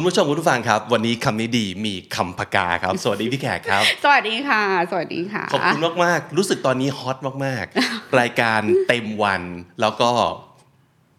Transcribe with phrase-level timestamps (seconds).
[0.00, 9.42] คุณผู้ชมคุณผู้ฟังครับ วันนี้คำนี้ดีมีคำพกาครับ สวัสดีพี่แขกครับ สวัสดีค่ะ สวัสดีค่ะ ขอบคุณมากๆ รู้สึกตอนนี้ฮอตมากๆ รายการเต็มวัน
[9.80, 10.10] แล้วก็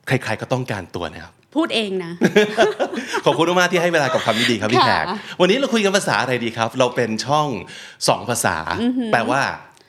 [0.08, 2.12] ใครๆก็ต้องการตัวนะครับพูดเองนะ
[3.26, 7.48] ขอบคุณมากๆที่ให้เวลากับคำนี้ดีครับพี่แขกค่ะวันนี้เราคุยกันภาษาอะไรดีครับ เราเป็นช่อง
[8.08, 8.58] สองภาษา
[9.14, 9.44] แปลว่า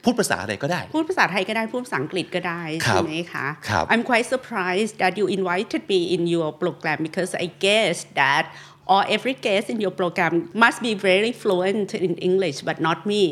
[0.06, 7.46] พูดภาษาอะไรก็ได้ พูดภาษาไทยก็ได้ พูดภาษาอังกฤษก็ได้ครัใช่บไหมคะครับ I'm quite surprised that you invited me in your program because I
[7.64, 8.44] guess that
[8.93, 13.23] or every guest in your program must be very fluent in English but not me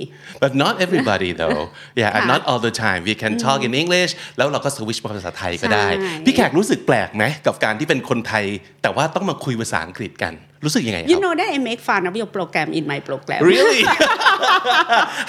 [0.44, 1.62] but not everybody though
[2.02, 8.46] yeah and ค่ะ not all the time we can talk in English แล้วเราก็สวิชมาภาษาไทยก็ได้ ใช่ พี่แขกรู้สึกแปลกไหมกับการที่เป็นคนไทย
[8.82, 10.34] แต่ว่าต้องมาคุยภาษาอังกฤษกัน
[10.65, 13.83] รู้สึกยังไงค You รับ know that I make fun of your program in my program really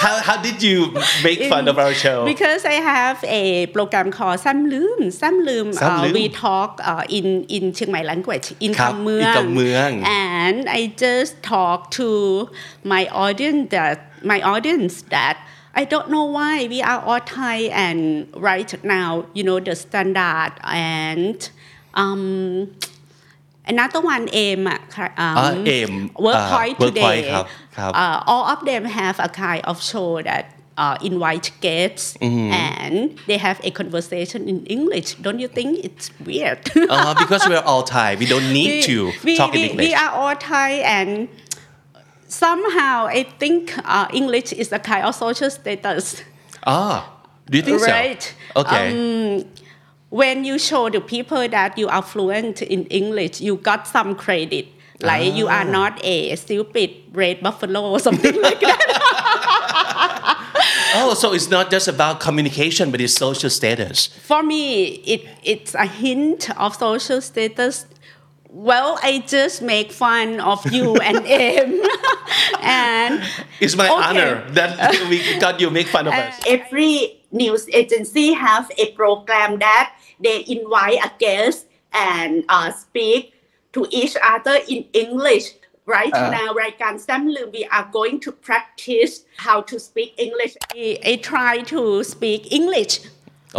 [0.03, 0.77] how how did you
[1.27, 3.44] make fun of our show Because I have a
[3.77, 9.89] program called ซ้ำลืมซ้ำลืมซ้ำลืม uh, we talk uh, in in เชียงใหม่ language in ครับคำเมือง in คำเมือง
[10.36, 12.08] and I just talk to
[12.93, 13.97] my audience that
[14.31, 15.36] my audience that
[15.81, 17.99] I don't know why we are all Thai and
[18.49, 20.53] right now you know the standard
[20.91, 21.39] and
[22.03, 22.23] um
[23.72, 25.92] another one aim อ่ะค่ะ um, อ่า aim
[26.27, 27.44] workpoint อ่า workpoint today ครับ
[27.77, 30.44] ครับ uh, all of them have a kind of show that
[30.83, 32.94] uh, invite guests and
[33.28, 35.08] they have a conversation in English.
[35.25, 36.61] Don't you think it's weird?
[36.94, 38.97] uh, because we're all Thai we don't need to
[39.28, 41.11] we, talk in we, English we are all Thai and
[42.28, 46.05] somehow I think uh, English is a kind of social status.
[46.77, 46.97] ah
[47.50, 48.22] do you think Right.
[48.55, 48.84] so okay
[50.09, 54.67] when you show the people that you are fluent in English, you got some credit.
[55.02, 55.71] Like you are ah.
[55.71, 58.80] not a stupid red buffalo or something like that.
[60.95, 64.08] Oh, so it's not just about communication, but it's social status.
[64.08, 67.86] For me, it it's a hint of social status.
[68.49, 71.80] Well, I just make fun of you and him,
[72.61, 73.21] and
[73.61, 74.03] It's my Okay.
[74.03, 76.42] honor that we got you make fun of uh, us.
[76.48, 79.93] every news agency have a program that
[80.24, 81.58] they invite a guest
[82.12, 83.20] and uh, speak
[83.74, 85.46] to each other in English.
[85.96, 89.12] Right now, รายการซ้ำลืม we are going to practice
[89.46, 90.52] how to speak English.
[90.85, 91.80] I, I try to
[92.12, 92.92] speak English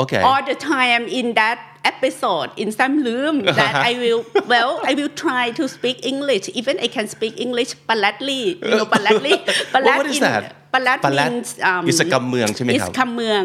[0.03, 0.22] Okay.
[0.28, 1.59] all the time in that
[1.92, 4.22] episode in some room that I will
[4.53, 8.88] well I will try to speak English even I can speak English palatly you know
[8.96, 9.34] palatly
[9.74, 10.44] What- what is in- that?
[10.74, 13.42] palat Palat means um, is a คำเมืองใช่ไหมครับ is คำเมือง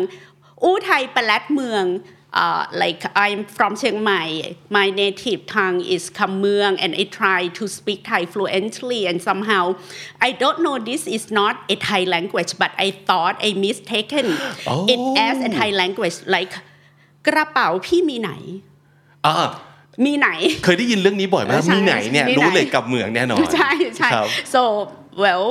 [0.63, 1.85] อู้ไทยปลัดเมือง
[2.44, 4.24] uh, like I'm from เชียงใหม่
[4.78, 9.64] my native tongue is คำเมือง and I try to speak Thai fluently and somehow
[10.28, 14.26] I don't know this is not a Thai language but I thought I mistaken
[14.94, 16.54] it as a Thai language like
[17.28, 18.32] กระเป๋าพี่มีไหน
[19.26, 19.36] อ่า
[20.06, 20.30] มีไหน
[20.66, 24.62] เคยได้ยินเรื่องนี้บ่อยมากใช่มีไหนเนี่ยมีไหนรู้เลยกับเมืองแน่นอนใช่ใช่ครับ so
[25.24, 25.46] well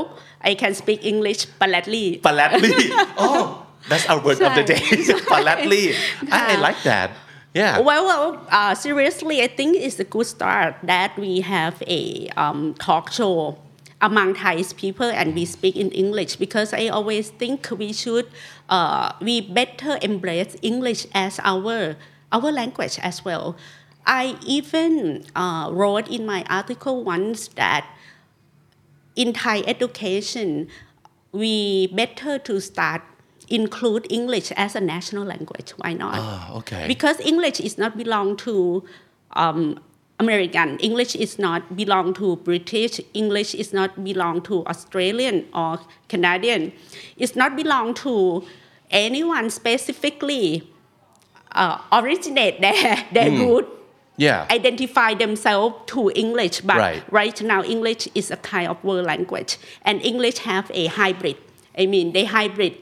[0.50, 2.78] I can speak English palatly ปาลัดลี่
[3.22, 3.42] oh
[3.88, 4.80] That's our word of the day.
[5.26, 5.94] Politely.
[6.30, 7.10] I, I uh, like that.
[7.54, 7.78] Yeah.
[7.78, 12.74] Well, well uh, seriously, I think it's a good start that we have a um,
[12.74, 13.58] talk show
[14.00, 18.28] among Thai people and we speak in English because I always think we should
[18.68, 21.96] uh, we better embrace English as our
[22.32, 23.56] our language as well.
[24.04, 27.86] I even uh, wrote in my article once that
[29.16, 30.68] in Thai education
[31.32, 33.02] we better to start
[33.48, 35.70] include English as a national language.
[35.76, 36.14] Why not?
[36.18, 36.86] Ah, okay.
[36.88, 38.84] Because English is not belong to
[39.36, 39.78] um,
[40.18, 40.78] American.
[40.78, 43.00] English is not belong to British.
[43.14, 46.72] English is not belong to Australian or Canadian.
[47.16, 48.44] It's not belong to
[48.90, 50.70] anyone specifically.
[51.52, 53.68] Uh, originate their their root
[54.16, 56.76] yeah identify themselves to English, but
[57.12, 57.42] Right.
[57.42, 61.36] now English is a kind of world language, and English have a hybrid.
[61.78, 62.74] I mean, they hybrid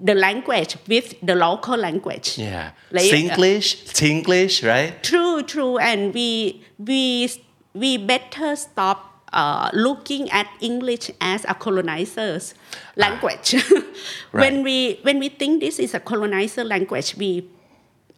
[0.00, 2.38] the language with the local language.
[2.38, 2.72] yeah.
[2.90, 5.02] Like, uh, Singlish Tinglish right?
[5.02, 7.28] True, true, and we we
[7.74, 12.54] we better stop uh, looking at English as a colonizer's
[12.96, 13.54] language.
[14.32, 17.46] When we when we think this is a colonizer language, we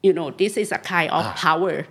[0.02, 1.86] you know this is a kind of power,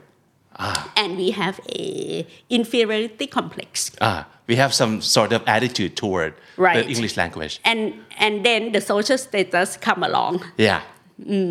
[0.95, 3.91] and we have a inferiority complex.
[4.01, 7.59] ah we have some sort of attitude toward the English language.
[7.63, 10.43] And and then the social status come along.
[10.57, 10.81] Yeah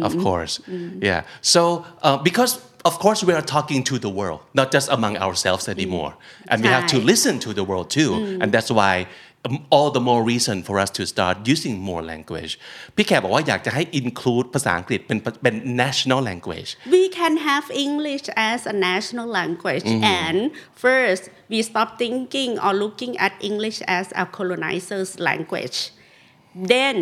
[0.02, 0.60] of course.
[1.00, 1.22] Yeah.
[1.40, 5.68] So uh, because of course we are talking to the world not just among ourselves
[5.68, 6.14] anymore.
[6.48, 8.38] And we have to listen to the world too.
[8.40, 9.06] And that's why
[9.69, 12.53] all the more reason for us to start using more language
[12.95, 19.85] พี่แขกบอกว่าอยากจะให้ include ภาษาอังกฤษเป็นเป็น national language we can have English as a national language
[20.21, 20.37] and
[20.85, 25.77] first we stop thinking or looking at English as a colonizer's language
[26.73, 26.97] then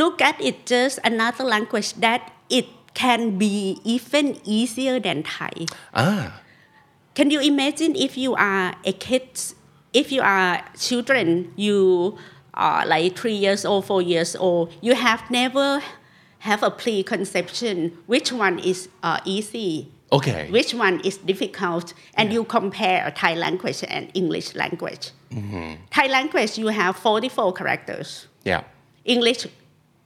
[0.00, 2.22] look at it just another language that
[2.58, 2.66] it
[3.02, 3.54] can be
[3.94, 4.26] even
[4.56, 5.54] easier than Thai
[6.04, 6.26] ah
[7.16, 9.28] can you imagine if you are a kid
[9.93, 12.17] if you are children you
[12.53, 15.81] are like three years old four years old you have never
[16.39, 20.49] have a preconception which one is uh, easy okay.
[20.49, 25.11] which one is difficult and you compare Thai language and English language.
[25.89, 28.27] Thai language you have 44 characters.
[28.43, 28.63] Yeah.
[29.05, 29.47] English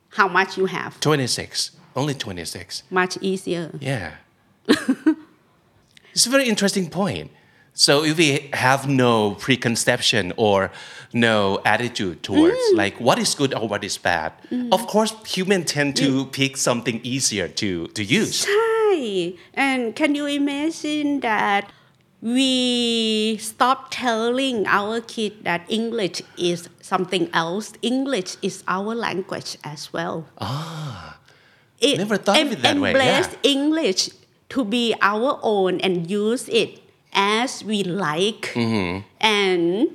[0.09, 0.99] how much you have?
[0.99, 3.71] 26 only 26 much easier.
[3.79, 4.13] Yeah.
[4.67, 7.31] it's a very interesting point.
[7.77, 10.71] So if we have no preconception or
[11.13, 12.75] no attitude towards mm.
[12.75, 14.73] like what is good or what is bad, mm.
[14.73, 16.31] of course humans tend to mm.
[16.31, 18.47] pick something easier to, to use.
[18.49, 21.71] Hi, and can you imagine that
[22.19, 27.73] we stop telling our kid that English is something else?
[27.83, 30.25] English is our language as well.
[30.41, 31.19] Ah,
[31.79, 33.29] it, Never thought of it that way, yeah.
[33.43, 34.09] English
[34.49, 36.81] to be our own and use it
[37.17, 39.01] as we like, Mm-hmm.
[39.19, 39.89] and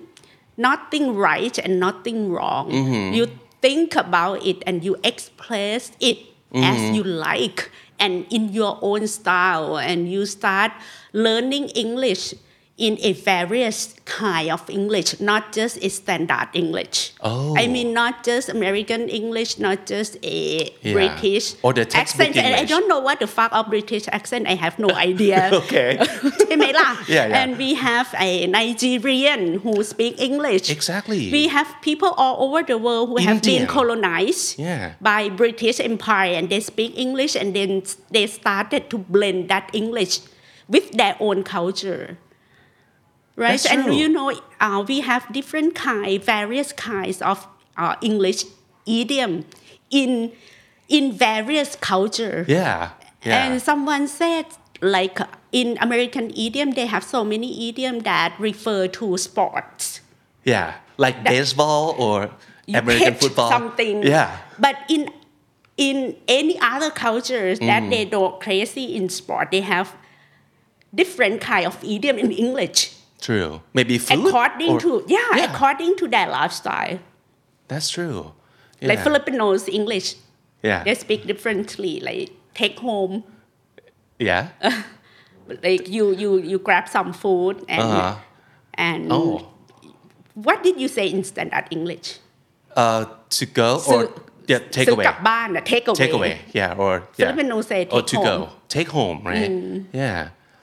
[0.58, 2.70] nothing right and nothing wrong.
[2.70, 3.14] Mm-hmm.
[3.14, 3.30] You
[3.62, 6.18] think about it and you express it
[6.52, 6.64] Mm-hmm.
[6.68, 10.68] as you like and in your own style and you start
[11.16, 12.34] learning english
[12.78, 17.12] in a various kind of English, not just a standard English.
[17.20, 17.54] Oh.
[17.56, 20.92] I mean, not just American English, not just a yeah.
[20.92, 22.34] British or the accent.
[22.34, 22.44] English.
[22.44, 24.48] And I don't know what the fuck of British accent.
[24.48, 25.50] I have no idea.
[25.52, 26.00] okay.
[26.48, 27.42] yeah, yeah.
[27.42, 30.70] And we have a Nigerian who speak English.
[30.70, 31.30] Exactly.
[31.30, 34.94] We have people all over the world who have been colonized yeah.
[35.00, 40.20] by British Empire and they speak English and then they started to blend that English
[40.68, 42.16] with their own culture.
[43.36, 43.52] Right?
[43.52, 43.94] That's and true.
[43.94, 47.46] you know, uh, we have different kind, various kinds of
[47.76, 48.44] uh, English
[48.86, 49.44] idiom
[49.90, 50.32] in
[50.88, 52.44] in various culture.
[52.48, 52.90] Yeah.
[53.24, 53.46] Yeah.
[53.46, 54.46] And someone said,
[54.82, 55.18] like
[55.52, 60.00] in American idiom, they have so many idiom that refer to sports.
[60.44, 60.74] yeah.
[60.98, 62.30] Like baseball or
[62.68, 63.48] American football.
[63.48, 64.02] something.
[64.04, 64.28] Yeah.
[64.58, 65.08] But in
[65.76, 67.66] in any other cultures Mm.
[67.66, 69.96] that they don't crazy in sport, they have
[70.94, 72.92] different kind of idiom in English
[73.27, 73.61] True.
[73.73, 74.27] Maybe food.
[74.27, 76.97] according or- to yeah, according to their lifestyle.
[77.69, 78.19] That's true.
[78.89, 79.03] Like Yeah.
[79.07, 80.07] Filipinos English,
[80.69, 80.83] Yeah.
[80.85, 81.93] they speak differently.
[82.09, 83.13] Like take home,
[84.27, 84.43] Yeah.
[85.65, 88.15] like you you you grab some food and Uh-huh.
[88.87, 89.47] and Oh.
[90.45, 92.07] what did you say in standard English?
[92.81, 93.01] Uh,
[93.37, 94.05] to go ซื้ or อ
[94.51, 95.05] yeah, take ซื้อ away.
[95.07, 96.33] กลับบ้านอะ take away Take away.
[96.59, 96.81] Yeah.
[96.83, 97.17] Or yeah.
[97.19, 98.35] Filipino say or take to go.
[98.37, 98.47] home.
[98.49, 98.73] Mm.
[98.75, 99.17] Take home.
[99.31, 99.51] Right.
[100.03, 100.19] Yeah.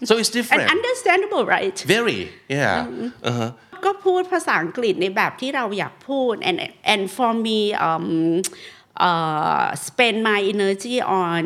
[0.08, 0.67] So it's and different.
[0.76, 2.20] understandable right Very.
[2.58, 2.79] Yeah.
[3.31, 3.50] Uh-huh.
[3.85, 6.56] ก็พูดภาษาอังกฤษในแบบที่เราอยากพูด and
[6.93, 8.06] and for me um,
[9.08, 11.44] uh, spend my energy on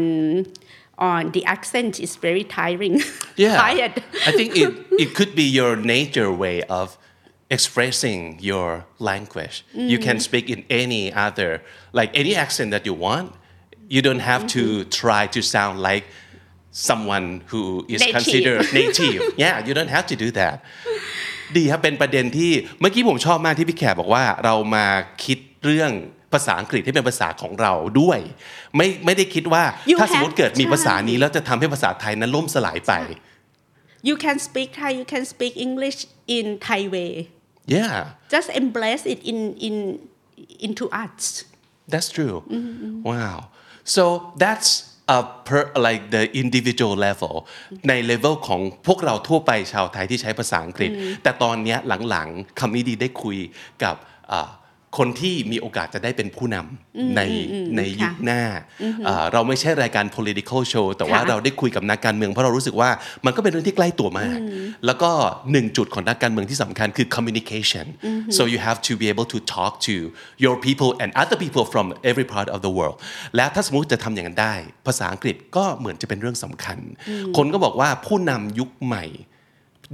[1.11, 2.95] on the accent is very tiring
[3.45, 3.57] Yeah.
[3.65, 3.95] tired
[4.29, 4.71] I think it,
[5.05, 6.87] it could be your nature way of
[7.57, 8.69] expressing your
[9.11, 9.57] language.
[9.93, 10.27] You can Mm.
[10.29, 11.51] speak in any other,
[11.99, 13.29] like any accent that you want.
[13.95, 14.91] You don't have to Mm-hmm.
[15.03, 16.05] try to sound like
[16.74, 18.16] someone who is Native.
[18.18, 19.22] considered native.
[19.38, 20.56] Yeah, you don't have to do that.
[21.58, 24.86] ดีครับเป็นประเด็นที่เมื่อกี้ผมชอบมากที่พี่แขกบอกว่าเรามา
[25.26, 25.92] คิดเรื่อง
[26.34, 28.20] ภาษาอังกฤษที่เป็นภาษาของเราด้วย
[28.78, 32.94] ไม่ไม่ได้คิดว่า You ถ้าสมมติ have เกิดมีภาษาใช่นี้แล้วจะทำให้ภาษาไทยนั้นล่มสลายไป
[34.10, 36.00] you can speak Thai you can speak English
[36.38, 37.12] in Thai way
[37.76, 37.98] Yeah
[38.34, 39.76] just embrace it in in
[40.68, 41.24] into us
[41.88, 42.44] That's true.
[43.04, 43.50] Wow.
[43.84, 47.36] So that's a per like the individual level
[47.90, 50.92] ใน level ของพวกเราทั่วไปชาวไทยที่ใช้ภาษาอังกฤษ
[51.24, 51.78] แต่ตอนเนี้ย
[52.10, 53.38] หลังๆคำนี้ดีได้คุย
[53.84, 53.96] กับ
[54.32, 54.50] อ่า
[54.98, 57.22] คนที่มีโอกาสจะได้เป็นผู้นำใน
[57.78, 58.42] ในยุคหน้า
[59.08, 62.90] อ่าเราไม่ใช่รายการ political show แต่ว่าค่ะเราได้คุยกับนักการเมืองเพราะเรารู้สึกว่า
[63.26, 64.40] มันก็เป็นเรื่องที่ใกล้ตัวมาก
[64.86, 65.12] แล้วก็
[65.52, 67.86] หนึ่งจุดของนักการเมืองที่สำคัญคือ communication
[68.38, 69.96] so you have to be able to talk to
[70.44, 72.98] your people and other people from every part of the world
[73.36, 74.56] และถ้าสมมติจะทำอย่างนั้นได้
[74.88, 76.78] ภาษาอังกฤษก็เหมือนจะเป็นเรื่องสำคัญ
[77.38, 79.06] คนก็บอกว่าผู้นำยุคใหม่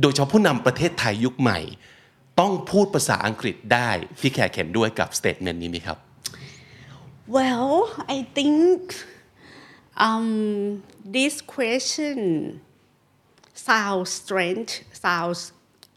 [0.01, 1.59] โดยเฉพาะผู้นำประเทศไทยยุคใหม่
[2.40, 5.98] ต้องพูดภาษาอังกฤษได้ พี่แขกเห็นด้วยกับ statement นี้ไหมครับ
[7.36, 7.70] Well,
[8.16, 8.80] I think
[10.08, 10.82] Um,
[11.16, 12.16] this question
[13.54, 15.40] sounds strange, sounds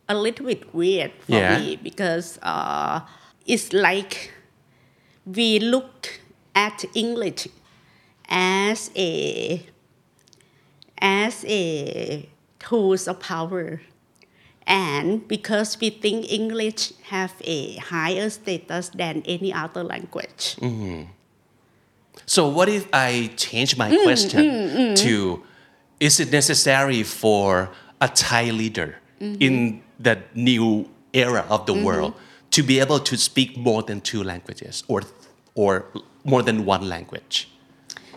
[0.07, 1.57] a little bit weird for Yeah.
[1.57, 2.95] me because uh,
[3.51, 4.13] it's like
[5.37, 6.21] we look
[6.65, 7.41] at English
[8.29, 9.11] as a
[11.23, 11.63] as a
[12.65, 13.81] tools of power
[14.66, 20.56] and because we think english have a higher status than any other language
[22.26, 24.44] So what if I change my Mm, question
[25.04, 25.42] to
[26.00, 29.38] is it necessary for a Thai leader Mm-hmm.
[29.42, 29.54] in
[30.02, 32.14] the new era of the world
[32.50, 35.02] to be able to speak more than two languages or
[35.54, 35.86] or
[36.24, 37.46] more than one language?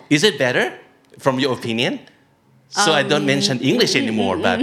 [0.10, 0.74] Is it better
[1.20, 2.00] from your opinion?
[2.70, 4.58] So I don't Um, mention English mm-hmm, anymore, but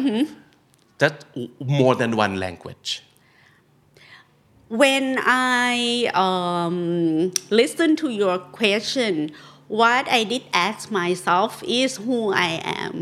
[1.03, 1.25] that
[1.61, 2.91] more than one language.
[4.83, 7.31] when i um,
[7.61, 9.17] listen to your question
[9.81, 12.95] what i did ask myself is who i am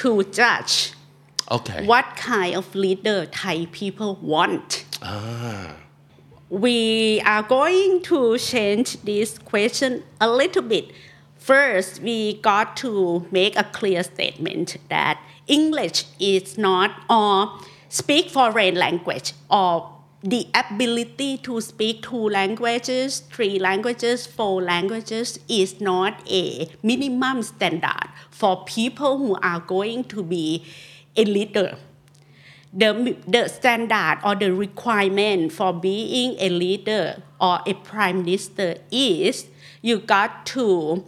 [0.00, 0.76] to judge
[1.58, 1.80] Okay.
[1.92, 4.84] what kind of leader Thai people want.
[5.02, 5.74] Ah.
[6.48, 10.86] We are going to change this question a little bit.
[11.50, 12.18] First, we
[12.50, 15.18] got to make a clear statement that
[15.50, 23.58] English is not or speak foreign language or the ability to speak two languages, three
[23.58, 30.64] languages, four languages is not a minimum standard for people who are going to be
[31.16, 31.76] a leader.
[32.72, 39.46] The, the standard or the requirement for being a leader or a prime minister is
[39.82, 41.04] you got to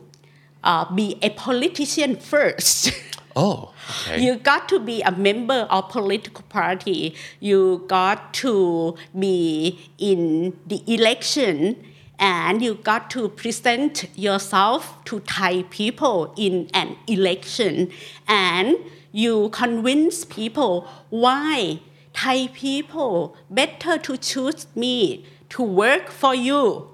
[0.65, 2.93] uh, be a politician first.
[3.35, 3.73] Oh,
[4.03, 4.23] okay.
[4.23, 7.15] You got to be a member of political party.
[7.41, 11.77] You got to be in the election
[12.19, 17.91] and you got to present yourself to Thai people in an election
[18.29, 18.77] and
[19.11, 21.81] you convince people why
[22.13, 26.92] Thai people better to choose me to work for you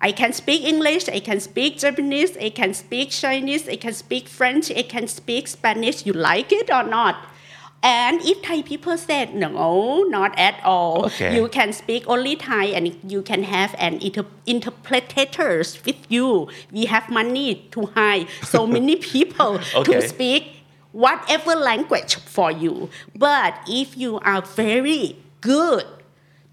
[0.00, 4.28] I can speak English, I can speak Japanese, I can speak Chinese, I can speak
[4.28, 6.04] French, I can speak Spanish.
[6.04, 7.16] You like it or not?
[7.82, 11.36] And if Thai people said no, not at all, Okay.
[11.36, 16.48] you can speak only Thai and you can have an inter- interpreters with you.
[16.72, 19.92] We have money to hire so many people Okay.
[20.00, 22.88] to speak whatever language for you.
[23.14, 25.84] But if you are very good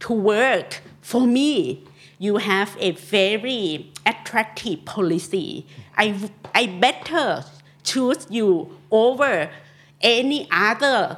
[0.01, 1.83] to work for me,
[2.23, 5.65] you have a very attractive policy.
[5.97, 6.15] I,
[6.55, 7.43] I better
[7.83, 9.49] choose you over
[9.99, 11.17] any other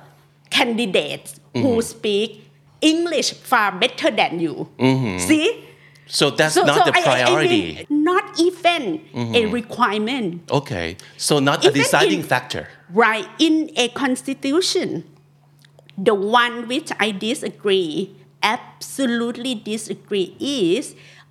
[0.50, 1.80] candidates who mm-hmm.
[1.82, 2.50] speak
[2.82, 4.68] English far better than you.
[4.80, 5.20] Mm-hmm.
[5.20, 5.68] See?
[6.08, 7.88] So that's not the I- I- I mean, priority.
[7.90, 8.82] not even
[9.14, 9.52] a mm-hmm.
[9.54, 10.50] requirement.
[10.50, 10.98] okay.
[11.18, 12.68] So not a deciding in- factor.
[12.90, 15.04] Right, in a constitution,
[15.98, 18.16] the one which I disagree,
[18.55, 20.29] absolutely disagree,
[20.65, 20.85] is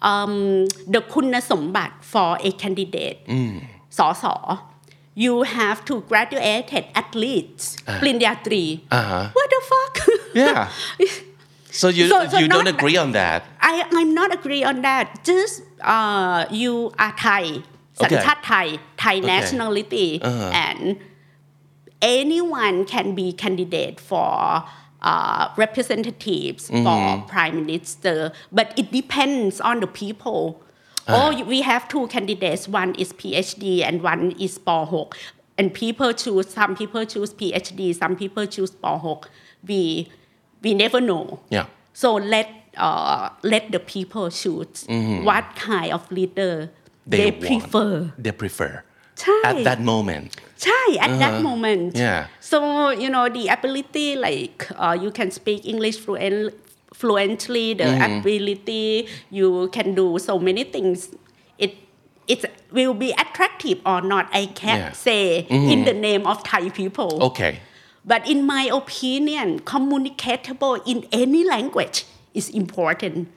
[0.09, 0.33] um,
[0.93, 3.19] the คุณสมบัติ for a candidate
[3.97, 4.35] สอสอ
[5.23, 6.69] you have to graduate
[7.01, 7.63] at least
[8.01, 8.63] ปริญญาตรี
[8.99, 9.23] Uh-huh.
[9.37, 9.93] what the fuck
[10.43, 10.61] Yeah.
[11.81, 13.39] So you So- so you don't not- agree on that.
[13.71, 15.05] I I'm not agree on that.
[15.29, 15.53] Just
[15.95, 17.43] uh, you are Thai,
[18.03, 18.67] สัญชาติไทย
[19.03, 19.27] Thai Okay.
[19.33, 20.65] nationality, Uh-huh.
[20.67, 20.81] and
[22.19, 24.29] anyone can be candidate for
[25.10, 30.42] uh, representatives for prime minister, but it depends on the people.
[31.06, 32.62] Oh, you- we have two candidates.
[32.66, 35.12] One is PhD and one is ป .6.
[35.58, 36.46] And people choose.
[36.58, 37.80] Some people choose PhD.
[38.02, 39.28] Some people choose ป .6.
[39.68, 40.08] We
[40.64, 41.24] we never know.
[41.56, 41.66] Yeah.
[41.92, 42.48] So let
[42.86, 44.86] uh, let the people choose
[45.28, 46.70] what kind of leader
[47.06, 47.40] they, want.
[47.50, 47.90] prefer.
[48.24, 48.72] They prefer
[49.44, 50.36] at that moment.
[50.58, 51.42] Chai, at uh, that uh-huh.
[51.42, 51.96] moment.
[51.96, 52.26] Yeah.
[52.40, 56.54] So, you know, the ability, like, uh, you can speak English fluent,
[56.94, 58.18] fluently, the mm-hmm.
[58.20, 61.10] ability, you can do so many things.
[61.58, 61.76] It
[62.28, 64.92] it will be attractive or not, I can't yeah.
[64.92, 65.68] say mm-hmm.
[65.68, 67.22] in the name of Thai people.
[67.34, 67.60] Okay.
[68.04, 73.28] But in my opinion, communicatable in any language is important.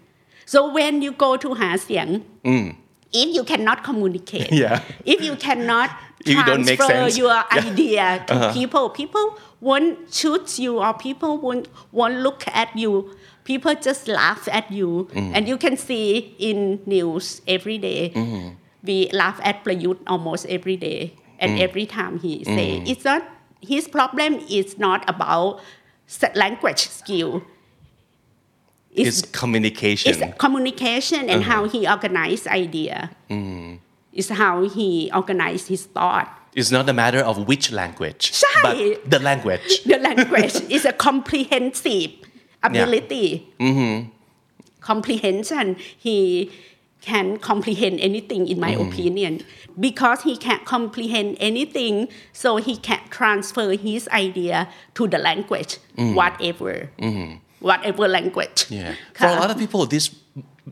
[0.45, 2.75] So when you go to Hasiang, mm
[3.13, 4.81] if you cannot communicate Yeah.
[5.05, 5.89] if you cannot
[6.25, 7.43] you don't make transfer your Yeah.
[7.51, 7.67] Uh-huh.
[7.71, 13.11] idea to people people won't choose you or people won't won't look at you
[13.43, 15.31] people just laugh at you Mm.
[15.35, 18.11] and you can see in news every day.
[18.11, 18.47] Mm-hmm.
[18.87, 21.63] we laugh at Prayut almost every day and Mm.
[21.65, 23.23] every time he say it's not
[23.61, 25.59] his problem is not about
[26.35, 27.41] language skill
[28.97, 30.11] It's communication.
[30.11, 31.51] it's communication and Uh-huh.
[31.51, 33.11] how he organize idea.
[33.29, 33.79] Mm.
[34.13, 36.27] is how he organized his thought.
[36.55, 38.75] It's not a matter of which language but
[39.05, 39.83] the language.
[39.85, 42.11] The language is a comprehensive
[42.63, 43.47] ability.
[43.59, 44.05] Yeah.
[44.81, 45.75] comprehension.
[45.97, 46.49] He
[47.01, 48.89] can comprehend anything in my mm-hmm.
[48.89, 49.41] opinion.
[49.79, 56.15] Because he can comprehend anything so he can transfer his idea to the language mm.
[56.15, 57.37] whatever mm-hmm.
[57.59, 58.93] Whatever language Yeah.
[59.13, 60.09] For a lot of people, this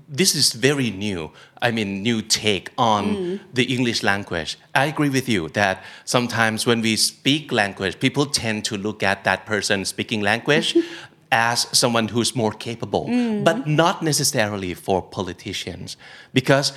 [0.09, 1.31] this is very new.
[1.61, 3.39] I mean, new take on mm.
[3.53, 4.57] the English language.
[4.73, 9.23] I agree with you that sometimes when we speak language, people tend to look at
[9.23, 10.77] that person speaking language
[11.31, 13.43] as someone who's more capable, mm.
[13.43, 15.97] but not necessarily for politicians,
[16.33, 16.73] because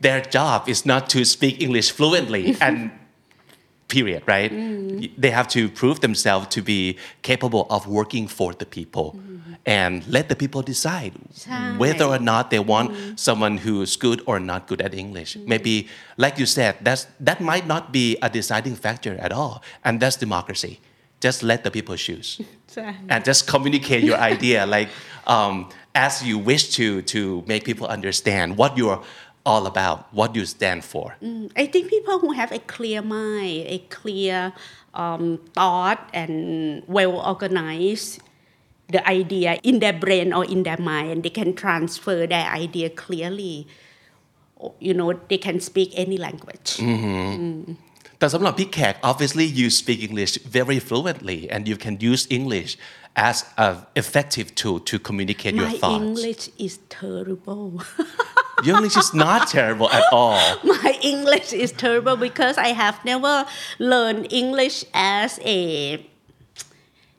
[0.00, 2.90] their job is not to speak English fluently and
[3.88, 4.52] period, right?
[4.52, 5.10] Mm.
[5.16, 9.18] They have to prove themselves to be capable of working for the people
[9.66, 11.12] and let the people decide
[11.76, 13.16] whether or not they want mm-hmm.
[13.16, 15.36] someone who is good or not good at English.
[15.36, 15.48] Mm-hmm.
[15.48, 20.00] Maybe, like you said, that's, that might not be a deciding factor at all, and
[20.00, 20.80] that's democracy.
[21.20, 22.40] Just let the people choose,
[23.08, 24.88] and just communicate your idea like
[25.26, 29.02] um, as you wish to to make people understand what you're
[29.44, 31.16] all about, what you stand for.
[31.22, 34.52] Mm, I think people who have a clear mind, a clear
[34.94, 38.20] um, thought, and well organized
[38.89, 43.67] the idea in their brain or in their mind, they can transfer their idea clearly.
[44.79, 46.69] You know, they can speak any language.
[48.19, 52.71] แต่สำหรับพี่แขก obviously you speak English very fluently and you can use English
[53.29, 56.03] as an effective tool to communicate your My thoughts.
[56.03, 57.81] English is terrible.
[58.65, 60.41] Your English is not terrible at all.
[60.63, 63.35] My English is terrible because I have never
[63.79, 65.59] learned English as a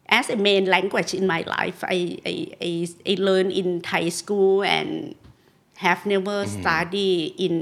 [0.08, 1.78] as a main language in my life.
[1.96, 2.34] I I,
[2.68, 5.14] I, I learned in Thai school and
[5.86, 7.54] have never studied in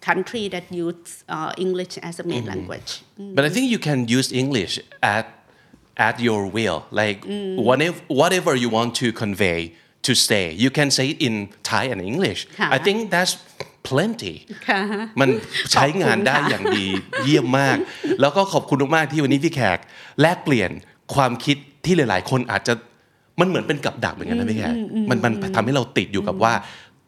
[0.00, 2.90] country that use uh, English as a main language.
[3.36, 5.26] But I think you can use English at
[5.96, 6.78] at your will.
[7.00, 7.18] Like
[7.68, 9.60] whatever whatever you want to convey
[10.06, 11.34] to say, you can say it in
[11.70, 12.40] Thai and English.
[12.58, 13.34] ค่ะ I think that's
[13.90, 14.36] plenty.
[14.68, 14.82] ค่ะ
[15.20, 15.30] มัน
[15.72, 16.86] ใช้งานได้ ขอบคุณค่ะ อย่างดี
[17.24, 17.76] เยี่ยมมาก
[18.20, 19.78] แล้วก็ขอบคุณมากๆที่วันนี้พี่แขก
[20.20, 20.70] แลกเปลี่ยน
[21.14, 22.73] ความคิด ที่หลาย ๆ คนอาจจะ
[23.39, 24.75] มันเหมือนเป็นกับดักเหมือนกันนะพี่แขก
[25.09, 26.53] มันมันทำให้เราติดอยู่กับว่า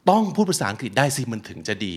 [0.10, 1.96] ต้องพูดภาษาอังกฤษได้สิมันถึงจะดี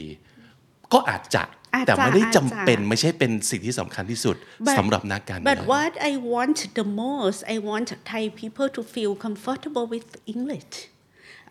[0.93, 1.43] ก็อาจจะ
[1.75, 4.37] อาจจะแต่ไม่ได้จำเป็นอาจจะไม่ใช่เป็นสิ่งที่สำคัญที่สุด
[4.67, 9.13] But- สำหรับนักการเมื But อง what I want the most, I want Thai people to feel
[9.27, 10.73] comfortable with English.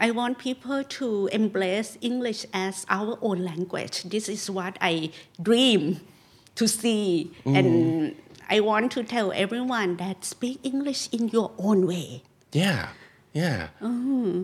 [0.07, 1.07] I want people to
[1.41, 3.95] embrace English as our own language.
[4.15, 4.93] This is what I
[5.49, 5.81] dream
[6.59, 7.05] to see.
[7.59, 7.71] And
[8.49, 12.23] I want to tell everyone that speak English in your own way.
[12.55, 12.89] yeah
[13.33, 13.67] yeah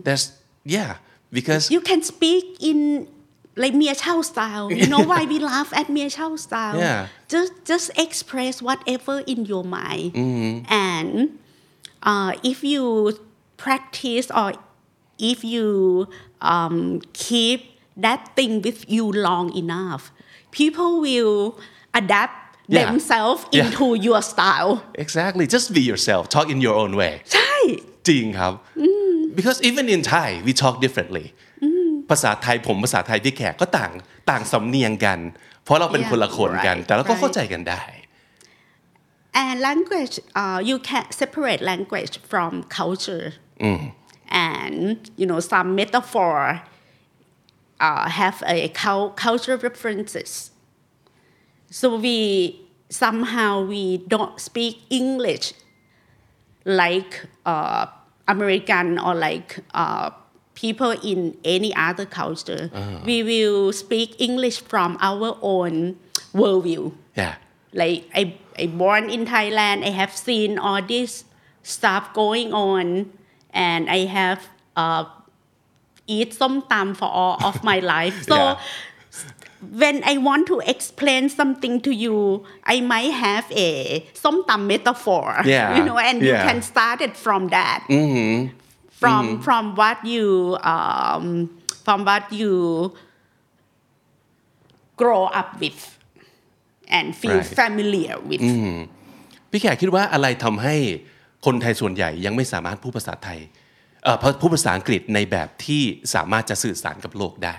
[0.04, 0.36] that's
[0.68, 1.00] yeah
[1.32, 3.08] because You can speak in
[3.56, 4.68] like Mia Chow style.
[4.72, 6.76] You know why we laugh at Mia Chow style?
[6.76, 7.08] Yeah.
[7.28, 10.12] Just just express whatever in your mind.
[10.68, 11.38] And
[12.04, 13.16] uh, if you
[13.56, 14.52] practice or
[15.18, 16.08] if you
[16.44, 20.12] um, keep that thing with you long enough,
[20.50, 21.56] people will
[21.94, 22.41] adapt
[22.75, 22.85] Yeah.
[22.85, 23.63] themselves Yeah.
[23.65, 24.71] into your style.
[25.05, 27.55] exactly just be yourself talk in your own way ใช่
[28.07, 28.53] จริงครับ
[29.37, 31.25] because even in Thai we talk differently
[32.09, 33.91] ภาษาไทยผมภาษาไทยพี่แขกก็ต่าง
[34.29, 35.19] ต่างสำเนียงกัน
[35.63, 37.19] เพราะเราเป็น Yeah, คนละคนกัน right, แต่เราก็ right.
[37.19, 37.83] เข้าใจกันได้
[39.43, 43.25] And language, uh, you can separate language from culture.
[44.49, 46.61] And, you know, some metaphor
[47.79, 50.31] uh, have a cul- cultural references.
[51.72, 55.54] So we somehow we don't speak English
[56.64, 57.86] like uh,
[58.28, 60.10] American or like uh,
[60.54, 62.70] people in any other culture.
[63.08, 65.96] We will speak English from our own
[66.34, 67.34] worldview yeah
[67.72, 71.24] like I, I born in Thailand I have seen all this
[71.62, 73.12] stuff going on
[73.52, 75.04] and I have uh,
[76.06, 78.56] eat some tam for all of my life so Yeah.
[79.82, 82.16] When I want to explain something to you
[82.74, 83.70] I might have a
[84.22, 85.68] some tam metaphor Yeah.
[85.76, 86.46] you know and you Yeah.
[86.48, 87.80] can start it from that
[89.02, 90.26] from from what you
[90.72, 91.24] um,
[91.86, 92.52] from what you
[95.00, 95.80] grow up with
[96.96, 97.56] and feel Right.
[97.60, 98.42] familiar with
[99.50, 100.76] พี่แขกคิดว่าอะไรทำให้
[101.46, 103.40] คนไทยส่วนใหญ่ยังไม่สามารถพูดภาษาไทย
[104.04, 105.82] เอ่อพูดภาษาอังกฤษในแบบที่
[106.14, 107.56] สามารถจะสื่อสารกับโลกได้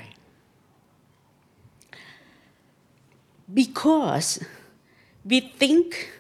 [3.52, 4.44] because
[5.26, 6.12] we think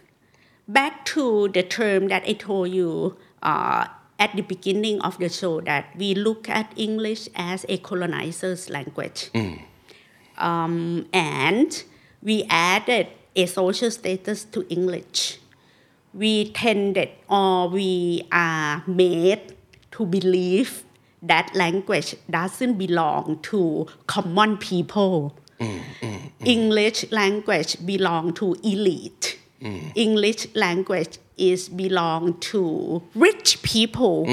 [0.68, 3.88] back to the term that I told you uh,
[4.20, 9.30] at the beginning of the show that we look at English as a colonizer's language.
[10.38, 11.84] um, and
[12.22, 15.40] we added a social status to English.
[16.14, 19.56] We tended or we are made
[19.92, 20.84] to believe
[21.22, 25.36] that language doesn't belong to common people.
[26.45, 29.25] English language belong to elite.
[29.95, 32.63] English language is belong to
[33.15, 34.25] rich people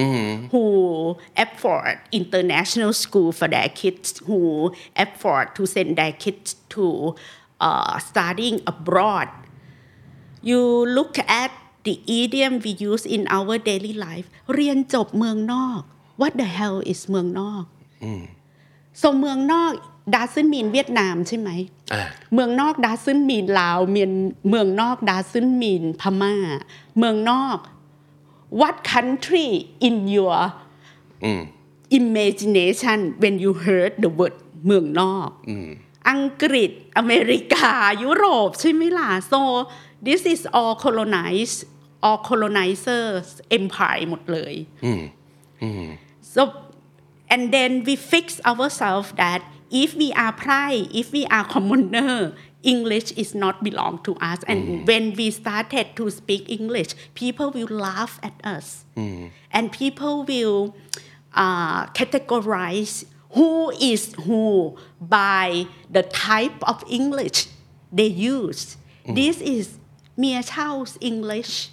[0.52, 7.16] who afford international school for their kids, who afford to send their kids to
[7.60, 9.30] uh, studying abroad.
[10.42, 11.52] You look at
[11.86, 15.82] the idiom we use in our daily life เรียนจบเมืองนอก
[16.22, 17.64] What the hell is เมืองนอก
[19.01, 19.73] So เมืองนอก
[20.15, 21.51] doesn't mean เวียดนามใช่ไหม
[21.93, 22.03] อ่า
[22.35, 24.13] เมืองนอก doesn't mean ลาวเมียน
[24.49, 26.35] เมืองนอก doesn't mean พม่า
[26.99, 27.59] เมืองนอก
[28.61, 29.49] what country
[29.89, 30.39] in your
[32.01, 34.35] imagination when you heard the word
[34.67, 35.31] เมืองนอก
[36.11, 37.73] อังกฤษอเมริกา
[38.03, 39.41] ยุโรปใช่ไหมล่ะ so
[40.07, 41.59] this is all colonized
[42.07, 44.55] all colonizers empire หมดเลย
[46.35, 46.43] so
[47.31, 53.13] and then we fix ourselves that if we are pride if we are commoner English
[53.13, 54.41] is not belong to us.
[54.47, 54.87] And mm.
[54.87, 58.85] when we started to speak English people will laugh at us.
[58.97, 59.31] Mm.
[59.51, 60.77] And people will
[61.33, 67.47] uh, categorize who is who by the type of English
[67.93, 68.77] they use.
[69.07, 69.15] Mm.
[69.15, 69.79] This is
[70.17, 71.71] Mia Chow's English.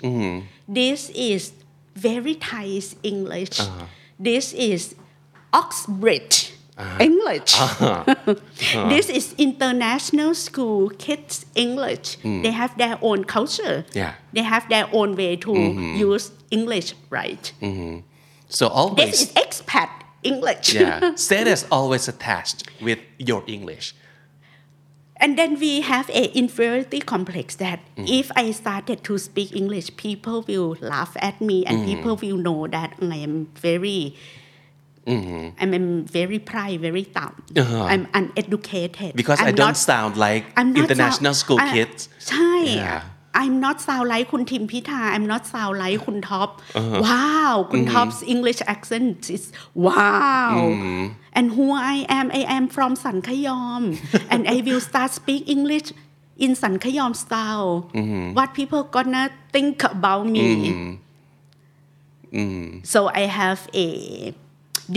[0.67, 1.51] This is
[1.97, 3.85] very Thai English uh-huh.
[4.19, 4.93] this is
[5.57, 7.03] Oxbridge uh-huh.
[7.03, 7.59] English.
[7.59, 8.03] Uh-huh.
[8.57, 8.89] Uh-huh.
[8.89, 12.17] this is international school kids English.
[12.21, 12.41] Hmm.
[12.41, 13.85] They have their own culture.
[13.93, 14.13] Yeah.
[14.33, 15.95] They have their own way to mm-hmm.
[15.95, 17.53] use English, right?
[17.59, 17.99] Hmm.
[18.49, 19.89] so all This is expat
[20.23, 20.73] English.
[20.73, 23.93] yeah status always attached with your English
[25.19, 28.05] And then we have a inferiority complex that mm-hmm.
[28.05, 31.89] if I started to speak English, people will laugh at me and mm-hmm.
[31.89, 34.13] people will know that I am very
[35.62, 37.34] I'm, I'm very pride, very dumb.
[37.60, 37.84] Uh-huh.
[37.92, 39.10] I'm uneducated.
[39.20, 42.52] because I I'm don't not- sound like I'm not international sound- school I- kids ใช่
[42.82, 43.00] Yeah.
[43.42, 46.48] I'm not sound like คุณทิมพิธา I'm not sound like คุณท็อป
[46.80, 46.98] Uh-huh.
[47.06, 47.92] wow คุณ Mm-hmm.
[47.92, 49.44] ท็อป English accent is
[49.86, 50.52] wow
[51.38, 53.82] and who I am I am from สันขยอม
[54.32, 55.88] and I will start speak English
[56.44, 58.24] in สันขยอม style Mm-hmm.
[58.36, 60.46] what people gonna think about me
[62.38, 62.80] Mm-hmm.
[62.92, 63.88] so I have a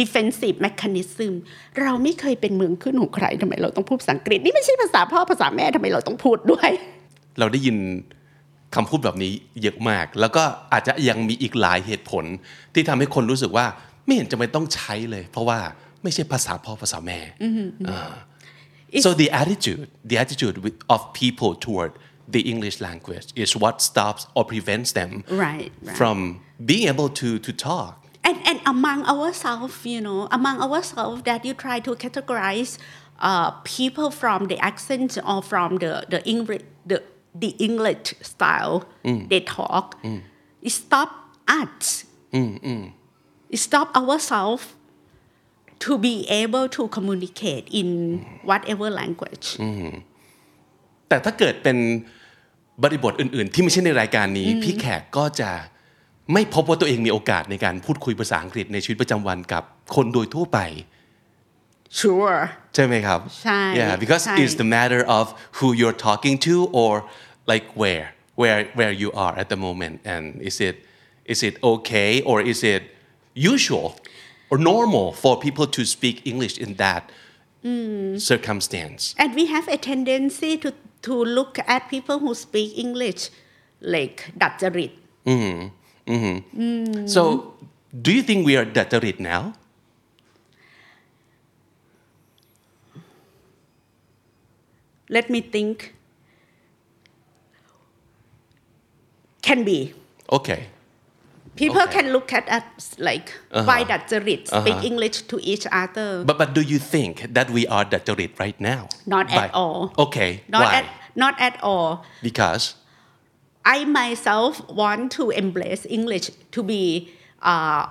[0.00, 1.32] defensive mechanism
[1.82, 6.70] เราไม่เคยเป็นเมืองขึ้นของใครทำไมเราต้องพูดภาษาอังกฤษ นี่ไม่ใช่ภาษาพ่อภาษาแม่ทำไมเราต้องพูดด้วย
[7.38, 7.76] เราได้ยิน
[8.74, 12.24] คำพูดแบบนี้เยอะมาก แล้วก็อาจจะยังมีอีกหลายเหตุผล
[12.74, 13.66] ที่ทำให้คนรู้สึกว่า
[14.04, 15.58] ไม่เห็นจะไม่ต้องใช้เลย เพราะว่า
[16.02, 17.20] ไม่ใช่ภาษาพ่อภาษาแม่
[17.90, 18.12] อ่า
[19.04, 21.92] so the attitude the attitude with- of people toward
[22.34, 25.10] the English language is what stops or prevents them
[25.44, 25.96] Right, right.
[26.00, 26.16] from
[26.70, 27.92] being able to to talk
[28.27, 32.71] and and among ourselves you know among ourselves that you try to categorize
[33.29, 36.97] uh, people from the accent or from the the English the
[37.43, 38.75] the English style
[39.31, 39.85] they talk
[40.67, 41.09] it stop
[41.61, 42.05] us
[43.53, 44.65] it stop ourselves
[45.85, 47.87] to be able to communicate in
[48.49, 49.47] whatever language
[51.09, 51.77] แต่ถ้าเกิดเป็น
[52.83, 55.51] บริบทอื่น ๆ ที่ไม่ใช่ในรายการนี้ พี่แขกก็จะ
[56.32, 59.62] ไม่พบว่าตัวเองมีโอกาสในการพูดคุยภาษาอังกฤษในชีวิตประจำวันกับ
[59.94, 60.58] คนโดยทั่วไป
[61.98, 62.40] sure
[62.74, 65.24] ใช่ไหมครับใช่ yeah because ใช่ it's the matter of
[65.56, 66.92] who you're talking to or
[67.52, 68.06] like where
[68.40, 70.76] where where you are at the moment and is it
[71.32, 72.82] is it okay or is it
[73.52, 73.88] usual
[74.50, 77.02] or normal for people to speak English in that
[78.30, 80.70] circumstance And we have a tendency to,
[81.06, 83.20] to look at people who speak English
[83.94, 84.92] like ดัดจริต
[86.10, 86.60] Mm-hmm.
[86.60, 87.08] Mm.
[87.08, 87.54] So,
[87.94, 89.54] do you think we are deterred now?
[95.08, 95.94] Let me think.
[99.42, 99.94] Can be.
[100.30, 100.66] Okay.
[101.56, 102.00] People okay.
[102.00, 103.66] can look at us like uh-huh.
[103.66, 104.86] by that spirit, speak uh-huh.
[104.86, 106.24] English to each other.
[106.24, 108.88] But but do you think that we are that right now?
[109.04, 109.92] Not by, at all.
[109.98, 110.40] Okay.
[110.48, 110.74] Not why?
[110.80, 112.06] at not at all.
[112.22, 112.79] Because
[113.64, 117.10] I myself want to embrace English to be
[117.42, 117.86] uh,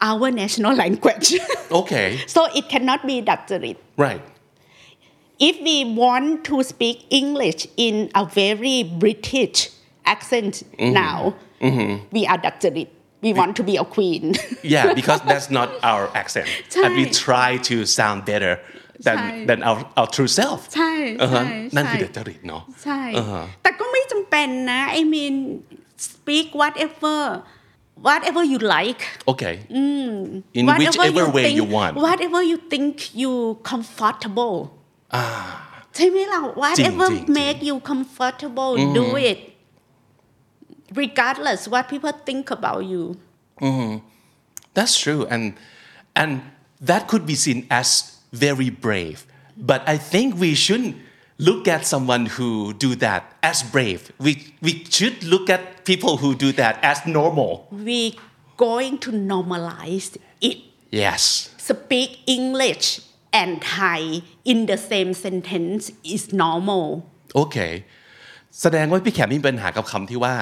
[0.00, 1.34] our national language.
[1.70, 2.20] okay.
[2.26, 3.76] so it cannot be adopted.
[3.96, 4.22] Right.
[5.38, 9.70] If we want to speak English in a very British
[10.04, 10.92] accent mm-hmm.
[10.92, 12.04] now, mm-hmm.
[12.12, 12.92] we adopted it.
[13.22, 14.34] We want to be a queen.
[14.62, 16.48] yeah, because that's not our accent.
[16.76, 18.60] And we try to sound better
[19.05, 20.91] than ใช่ than our our true self ใช่
[21.21, 25.35] อ่าฮะ ใช่ นั่นคือ ใช่ เดจริตเนาะ ใช่ อ่าฮะ แต่ก็ไม่จำเป็นนะ I mean
[26.09, 27.19] speak whatever
[28.07, 29.55] whatever you like okay
[30.55, 33.31] in whatever whichever way think, you want whatever you think you
[33.71, 34.57] comfortable
[35.95, 39.39] ใช่ไหมล่ะ whatever จริงๆ make you comfortable do it
[41.01, 43.03] regardless what people think about you
[44.77, 45.43] That's true, and
[46.15, 46.31] and
[46.89, 49.26] that could be seen as very brave.
[49.56, 50.96] But I think we shouldn't
[51.38, 54.12] look at someone who do that as brave.
[54.18, 57.68] We, we should look at people who do that as normal.
[57.70, 58.18] We
[58.56, 60.58] going to normalize it.
[60.90, 61.50] Yes.
[61.58, 63.00] Speak English
[63.32, 67.10] and Thai in the same sentence is normal.
[67.34, 67.84] Okay.
[68.60, 70.36] แสดงว่าพี่แขกมีปัญหากับคำที่ว่า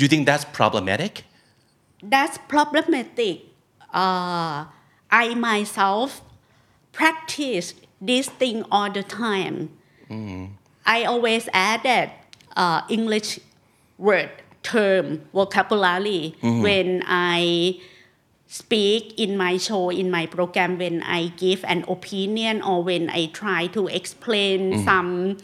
[0.00, 1.24] You think that's problematic?
[2.02, 3.36] That's problematic.
[3.92, 4.64] Uh,
[5.10, 6.22] I myself
[6.92, 9.70] practice this thing all the time.
[10.86, 12.10] I always added
[12.56, 13.40] uh, English
[13.98, 14.30] word
[14.62, 17.80] term vocabulary when I
[18.46, 23.26] speak in my show in my program when I give an opinion or when I
[23.26, 25.38] try to explain some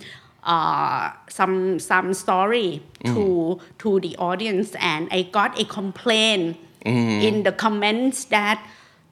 [0.45, 4.75] uh, some some story to to the audience.
[4.79, 8.63] And I got a complaint in the comments that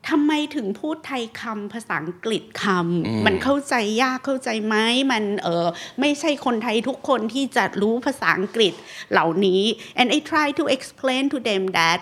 [0.08, 4.76] ทำไมถึงพูดไทยคำภาษาอังกฤษคำมันเข้าใจยากเข้าใจไหม
[5.12, 5.68] มันเออ
[6.00, 8.72] ไม่ใช่คนไทยทุกคนที่จะรู้ภาษาอังกฤษ
[9.12, 9.62] เหล่านี้
[10.00, 11.98] and I try to explain to them that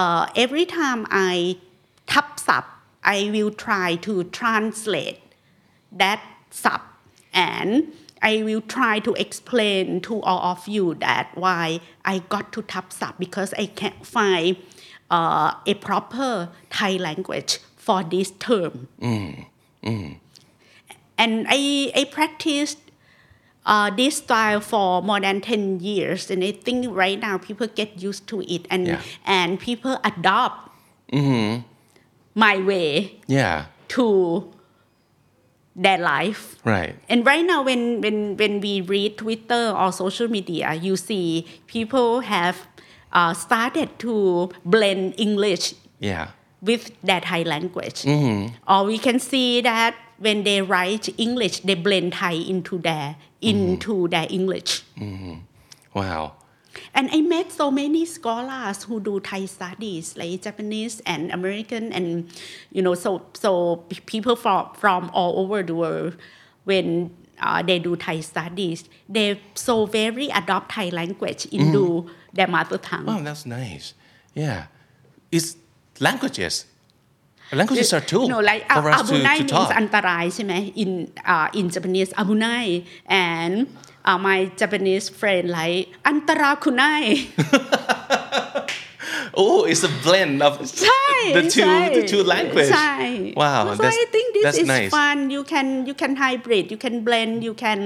[0.00, 1.34] uh, every time I
[2.12, 2.74] ทับศัพท์
[3.16, 5.20] I will try to translate
[6.00, 6.20] that
[6.62, 6.82] sub
[7.52, 7.70] and
[8.30, 11.64] I will try to explain to all of you that why
[12.12, 14.56] I got to tap sub because I can't find
[15.10, 18.88] uh, a proper Thai language for this term.
[21.18, 22.78] And I, I practiced
[23.66, 28.00] uh, this style for more than 10 years and I think right now people get
[28.00, 29.00] used to it and Yeah.
[29.26, 30.70] and people adopt
[32.34, 33.66] my way Yeah.
[33.88, 34.48] to
[35.74, 36.56] their life.
[36.64, 36.94] Right.
[37.08, 42.20] And right now, when, when, when we read Twitter or social media, you see people
[42.20, 42.66] have
[43.12, 46.28] uh, started to blend English Yeah.
[46.62, 48.04] with that Thai language.
[48.66, 54.08] Or we can see that when they write English, they blend Thai into their into
[54.08, 54.82] their English.
[55.94, 56.34] Wow.
[56.94, 62.28] And I met so many scholars who do Thai studies, like Japanese and American, and
[62.72, 66.16] you know, so so people from from all over the world,
[66.64, 72.06] when uh, they do Thai studies, they so very adopt Thai language into
[72.37, 73.05] their mother tongue.
[73.11, 73.85] Oh, that's nice.
[74.43, 74.59] Yeah.
[75.35, 75.49] It's
[76.07, 76.55] languages.
[77.61, 79.69] Languages are tool No, like for us to, abunai to means talk.
[79.79, 80.91] อันตรายใช่ไหม in
[81.33, 82.65] uh, in Japanese abunai
[83.29, 83.53] and
[84.09, 86.83] uh, my Japanese friend like อันตราคุไน
[89.35, 91.05] Oh, it's a blend of ใช่
[91.37, 92.71] the two ใช่ the two language.
[92.73, 92.93] ใช่
[93.41, 94.91] Wow, so that's I think this that's is nice.
[94.97, 97.79] fun you can you can hybrid you can blend you can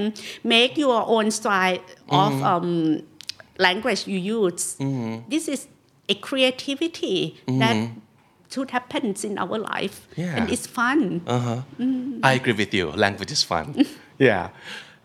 [0.56, 1.82] make your own style
[2.22, 2.52] of Mm-hmm.
[2.52, 2.70] um,
[3.63, 4.77] language you use.
[4.77, 5.31] Mm-hmm.
[5.31, 5.69] This is
[6.09, 7.59] a creativity mm-hmm.
[7.61, 7.91] that
[8.53, 10.09] should happen in our life.
[10.17, 10.37] Yeah.
[10.37, 11.23] And it's fun.
[11.27, 11.63] Uh-huh.
[11.79, 12.21] Mm.
[12.23, 12.91] I agree with you.
[12.91, 13.87] Language is fun.
[14.19, 14.51] yeah.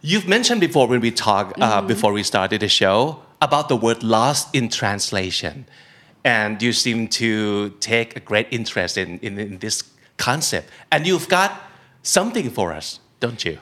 [0.01, 1.87] You've mentioned before when we talked, uh, mm.
[1.87, 5.65] before we started the show, about the word lost in translation.
[6.23, 9.83] And you seem to take a great interest in, in, in this
[10.17, 10.69] concept.
[10.91, 11.61] And you've got
[12.03, 13.59] something for us, don't you?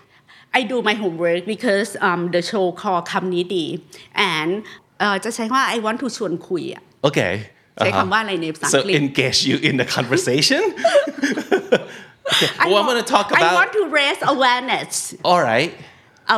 [0.54, 4.64] I do my homework because um, the show called Community, and
[5.25, 7.35] จะใช้ว่า I want to ชวนคุยอะ Okay.
[7.77, 10.63] ใช้คำว่าอะไรในภาษาอั So งกฤษ engage you in the conversation?
[12.63, 15.73] I Well, I'm want- gonna talk I about- want to raise awareness All right.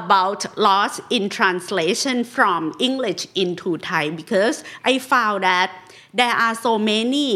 [0.03, 4.57] about loss in translation from English into Thai because
[4.91, 5.69] I found that
[6.21, 7.31] there are so many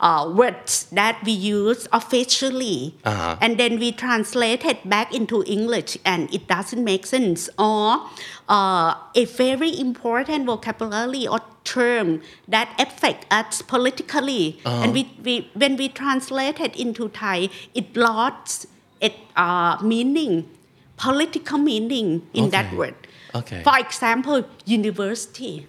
[0.00, 3.36] uh, words that we use officially Uh-huh.
[3.40, 8.02] and then we translate it back into English and it doesn't make sense or
[8.48, 15.76] uh, a very important vocabulary or term that affect us politically and we, we when
[15.76, 18.66] we translate it into Thai it lost
[19.00, 20.48] its uh, meaning
[20.96, 22.94] political meaning in that word.
[23.34, 23.62] Okay.
[23.64, 25.66] For example, university.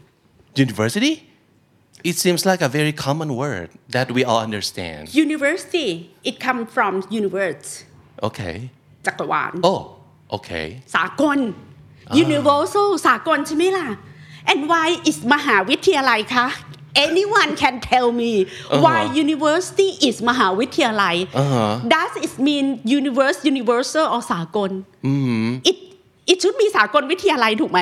[0.55, 1.27] University?
[2.10, 5.02] It seems like a very common word that we all understand.
[5.24, 5.88] University,
[6.30, 7.68] it comes from universe,
[8.28, 8.56] Okay.
[9.06, 9.80] จักรวาล Oh,
[10.36, 10.66] okay.
[10.94, 11.38] สากล
[12.24, 13.88] universal สากลใช่ไหมล่ะ
[14.50, 16.46] and why is มหาวิทยาลัยคะ
[17.06, 18.32] anyone can tell me
[18.84, 21.16] why university is มหาวิทยาลัย
[21.94, 22.64] does it mean
[22.98, 24.70] universe universal or สากล
[25.70, 25.78] it
[26.31, 27.79] it should be สากลวิทยาลัยถูกไหม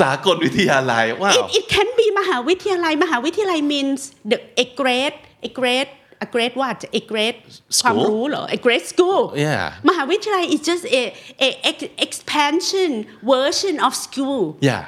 [0.00, 5.16] สากลวิทยาลัยว้าว it it can be มหาวิทยาลัย มหาวิทยาลัย means the a grade
[5.48, 5.90] a grade
[6.24, 7.38] a grade what a grade
[7.82, 9.64] ความรู้เหรอ a grade school Yeah.
[9.88, 11.02] มหาวิทยาลัย is just a
[11.46, 12.90] a ex- expansion
[13.32, 14.84] version of school yeah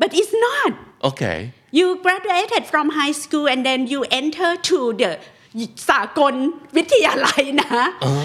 [0.00, 0.70] but it's not
[1.10, 1.38] okay
[1.78, 5.10] you graduated from high school and then you enter to the
[5.90, 6.34] สากล
[6.76, 7.82] วิทยาลัยนะ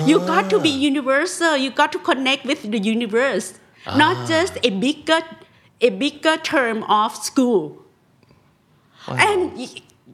[0.10, 3.48] you got to be universal you got to connect with the universe
[3.86, 5.22] not just a bigger
[5.82, 7.84] a bigger term of school.
[9.08, 9.58] And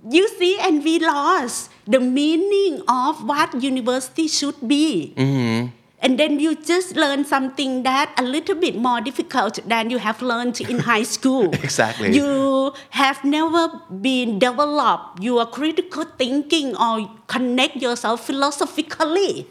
[0.09, 5.13] you see and we lost the meaning of what university should be.
[5.15, 5.69] Mm-hmm.
[6.03, 10.21] And then you just learn something that a little bit more difficult than you have
[10.21, 11.53] learned in high school.
[11.55, 12.13] Exactly.
[12.13, 19.47] you have never been developed your critical thinking or connect yourself philosophically.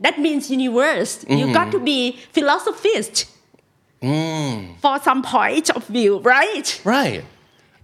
[0.00, 1.24] That means universe.
[1.28, 1.52] You mm-hmm.
[1.52, 2.18] got to be
[4.02, 4.78] Mm.
[4.78, 6.80] For some point of view, right?
[6.84, 7.24] Right.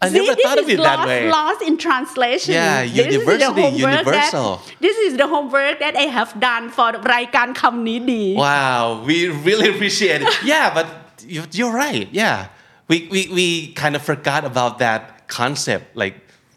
[0.03, 1.31] I See, never thought of it that lost, way.
[1.31, 2.55] Lost in translation.
[2.55, 4.57] Yeah, this university, is universal.
[4.57, 8.35] That, this is the homework that I have done for the Raikan community.
[8.35, 10.29] Wow, we really appreciate it.
[10.45, 12.09] yeah, but you're right.
[12.11, 12.49] Yeah,
[12.89, 16.17] we, we, we kind of forgot about that concept, like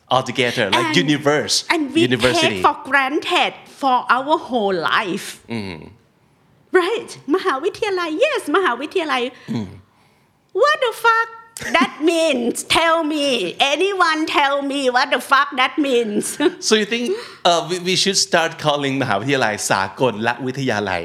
[0.09, 1.65] altogether, like and, universe.
[1.69, 2.47] And we university.
[2.47, 5.45] take for granted for our whole life.
[5.47, 5.91] Mm
[6.80, 9.22] right มหาวิทยาลัย yes มหาวิทยาลัย
[10.62, 11.28] what the fuck
[11.78, 13.26] that means tell me
[13.74, 16.22] anyone tell me what the fuck that means
[16.68, 17.04] so you think
[17.48, 21.04] uh, we, we should start calling มหาวิทยาลัยสากลและวิทยาลัย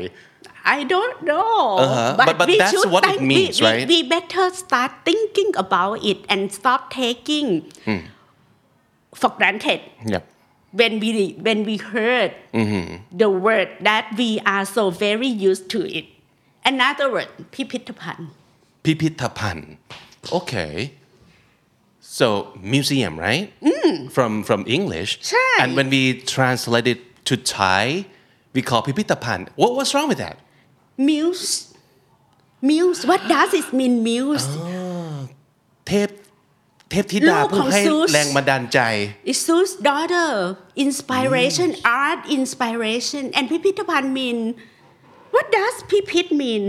[0.77, 1.55] I don't know.
[1.83, 2.15] Uh-huh.
[2.19, 3.85] But- but we that's should what it think- we- means, we, right?
[3.93, 7.47] We better start thinking about it and stop taking
[9.19, 9.79] for granted
[10.13, 10.23] Yep.
[10.79, 11.09] when we
[11.47, 12.31] when we heard
[13.21, 16.05] the word that we are so very used to it.
[16.71, 18.29] Another word, พิพิธภัณฑ์
[18.83, 19.71] พิพิธภัณฑ์
[20.39, 20.75] Okay.
[22.17, 22.27] So
[22.73, 23.47] museum, right?
[24.15, 25.11] From from English.
[25.29, 26.01] ใช่ And when we
[26.33, 26.99] translate it
[27.29, 27.85] to Thai,
[28.55, 30.37] we call พิพิธภัณฑ์ What what's wrong with that?
[31.09, 31.47] muse
[32.69, 34.47] muse what does it mean muse
[35.87, 36.09] เทพ
[36.90, 38.80] เทพธิดาลูกผู้ของให้ Zeus แรงบันดาลใจ
[39.30, 40.30] It's Zeus daughter
[40.84, 41.68] inspiration
[42.02, 44.38] art inspiration and พิพิธภัณฑ์ mean
[45.34, 46.62] what does พิพิธ mean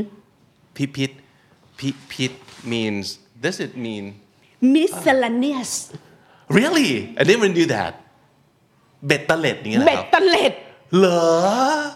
[0.78, 1.12] พิพิธ
[1.80, 2.34] พิพิธ
[2.72, 3.06] means
[3.44, 4.04] does it mean
[4.76, 5.72] miscellaneous
[6.58, 7.94] really I never knew that
[9.08, 10.54] เบ็ดเตล็ดอย่างเงี้ยเหรอเบ็คดรับเตล็ด
[10.98, 11.26] เหรอ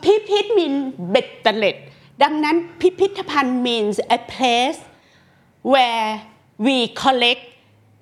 [0.05, 0.73] พิพิธมิน
[1.11, 1.77] เบ็ดเตล็ด
[2.23, 4.79] ดังนั้นพิพิธภัณฑ์ means a place
[5.71, 6.09] where
[6.65, 7.43] we collect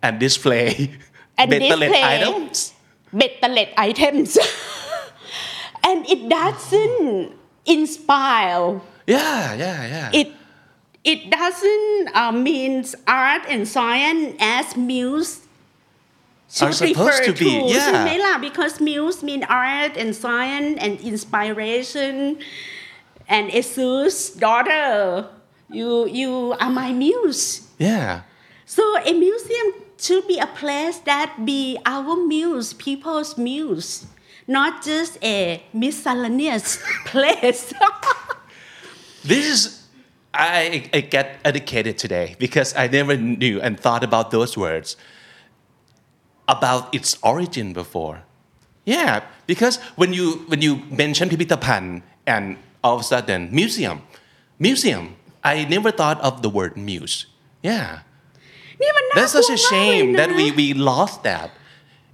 [0.03, 0.91] and display
[1.37, 2.73] and better items?
[3.11, 4.37] better items.
[5.83, 7.35] And it doesn't
[7.65, 8.79] inspire.
[9.05, 10.09] Yeah yeah yeah.
[10.15, 10.31] It
[11.03, 15.43] it doesn't uh, means art and science as muse
[16.47, 18.39] should are supposed to, to be yeah.
[18.39, 22.39] Because muse mean art and science and inspiration.
[23.27, 25.27] And Zeus daughter
[25.67, 27.67] you you are my muse.
[27.75, 28.23] Yeah.
[28.63, 34.05] So a museum should be a place that be our muse, people's muse,
[34.47, 37.73] not just a miscellaneous place.
[39.23, 39.83] this is
[40.33, 44.97] I, I, get educated today because I never knew and thought about those words
[46.47, 48.23] about its origin before.
[48.83, 54.01] Yeah, because when you when you mention Pipitapan and all of a sudden museum,
[54.59, 57.27] museum, I never thought of the word muse.
[57.61, 58.01] Yeah,
[59.15, 61.51] that's such a shame that we we lost that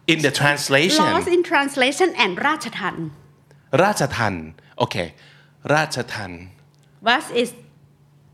[0.08, 1.06] in the translation.
[1.06, 3.12] Lost in translation and Rajatan.
[3.72, 4.54] Rajatan.
[4.80, 5.14] Okay.
[5.66, 6.50] Rajatan.
[7.00, 7.54] What is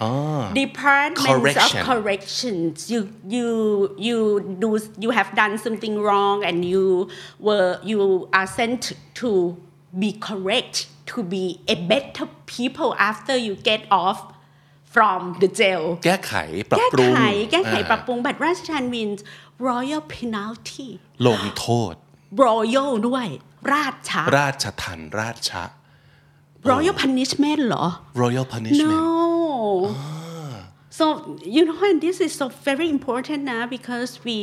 [0.00, 0.50] Oh.
[0.52, 1.80] Departments Correction.
[1.80, 2.90] of corrections.
[2.90, 7.08] You you you do you have done something wrong and you
[7.38, 9.56] were you are sent to
[9.96, 11.44] be correct to be
[11.74, 14.18] a better people after you get off
[14.94, 16.34] from the jail แก้ไข
[16.70, 19.20] ปรับแก้ปรุงไข แก้ไขอ่าปรับปรุงบัตรราชทาน means
[19.68, 20.88] royal penalty
[21.26, 21.94] ลงโทษ
[22.44, 23.26] royal ด้วย
[23.72, 25.64] ราชาราชทันราชะ
[26.70, 27.86] royal punishment เหรอ
[28.22, 29.14] royal punishment no
[30.98, 31.04] so
[31.54, 34.38] you know and this is so very important นะ because we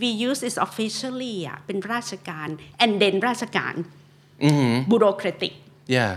[0.00, 2.48] we use it officially อะเป็นราชการ
[2.82, 3.74] and then ราชการ
[4.90, 5.54] bureaucratic
[5.96, 6.14] yeah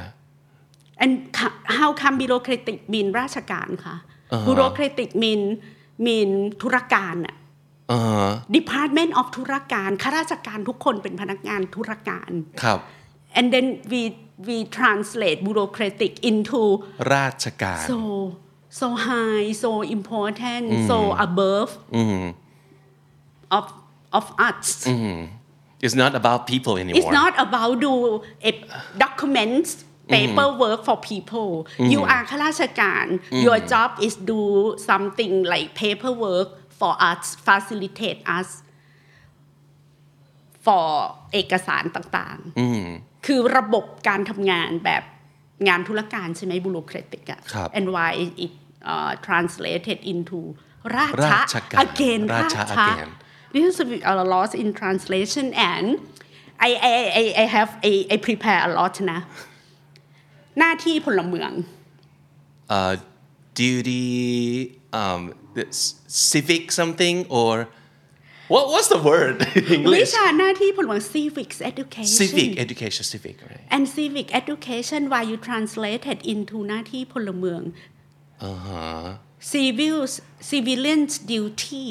[1.03, 3.95] and ca- how come bureaucratic mean ราชการคะ
[4.47, 5.41] bureaucratic mean
[6.05, 6.29] mean
[6.61, 7.35] ธุรการอะ
[8.57, 12.31] department of ธุรการข้าราชการทุกคนเป็นพนักงานธุรการ
[12.63, 12.79] ครับ
[13.37, 14.01] and then we
[14.47, 16.61] we translate bureaucratic into
[17.15, 17.97] ราชการ so
[18.79, 20.97] so high so important so
[21.27, 21.69] above
[23.57, 23.65] of
[24.19, 24.67] of us
[25.85, 27.93] it's not about people anymore it's not about do
[28.49, 28.51] a
[29.05, 29.69] documents
[30.15, 31.49] paperwork for people
[31.93, 33.05] you are ข้าราชการ
[33.45, 34.41] your job is do
[34.89, 38.49] something like paperwork for us facilitate us
[40.65, 40.85] for
[41.33, 45.03] เอกสารต่างๆคือระบบการทำงานแบบ
[45.67, 48.11] งานธุรการใช่ไหม bureaucratic อะครับ and why
[48.45, 48.53] it
[48.93, 50.39] uh, translated into
[50.95, 53.09] ราชราชการ again ราราชช again
[53.52, 53.76] this is
[54.12, 55.86] a loss in translation and
[56.68, 59.20] I I I I have I I prepare a lot นะ
[60.58, 61.50] หน้าที่พลเมือง
[62.76, 62.94] uh,
[63.60, 64.06] duty
[65.00, 65.20] um,
[65.56, 65.78] this
[66.30, 67.52] civic something or
[68.52, 69.36] what what's the word
[69.74, 75.36] in วิ English ชาหน้าที่พลเมือง civics education civic education civic right and civic education why you
[75.48, 77.62] translated into หน้าที่พลเมือง
[79.52, 80.12] civils
[80.50, 81.88] civilians duty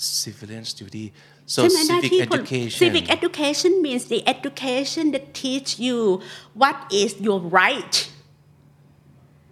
[0.00, 1.12] civilian duty.
[1.46, 2.78] So civic people, education.
[2.78, 6.22] Civic education means the education that teach you
[6.54, 8.08] what is your right.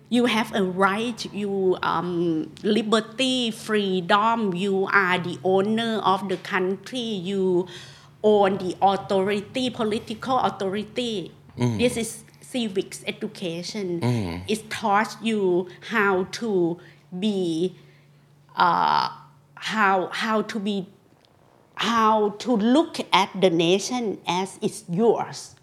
[0.09, 4.55] You have a right, you um, liberty, freedom.
[4.55, 6.99] You are the owner of the country.
[6.99, 7.69] You
[8.25, 11.33] own the authority, political authority.
[11.59, 11.77] Mm.
[11.77, 14.01] This is civics education.
[14.01, 14.43] Mm.
[14.49, 16.79] It taught you how to
[17.13, 17.77] be.
[18.57, 19.11] Uh,
[19.61, 20.87] how how to be
[21.75, 25.55] how to look at the nation as it's yours.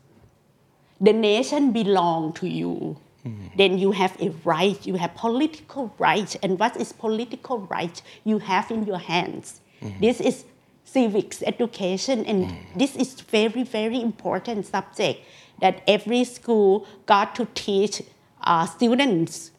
[1.01, 2.97] The nation belong to you.
[3.23, 3.47] Hmm.
[3.57, 8.39] Then you have a right you have political right and what is political right you
[8.39, 9.61] have in your hands.
[9.81, 9.89] Hmm.
[9.99, 10.45] This is
[10.83, 12.79] civics education and hmm.
[12.79, 15.21] this is very very important subject
[15.59, 18.01] that every school got to teach
[18.45, 19.51] uh, students.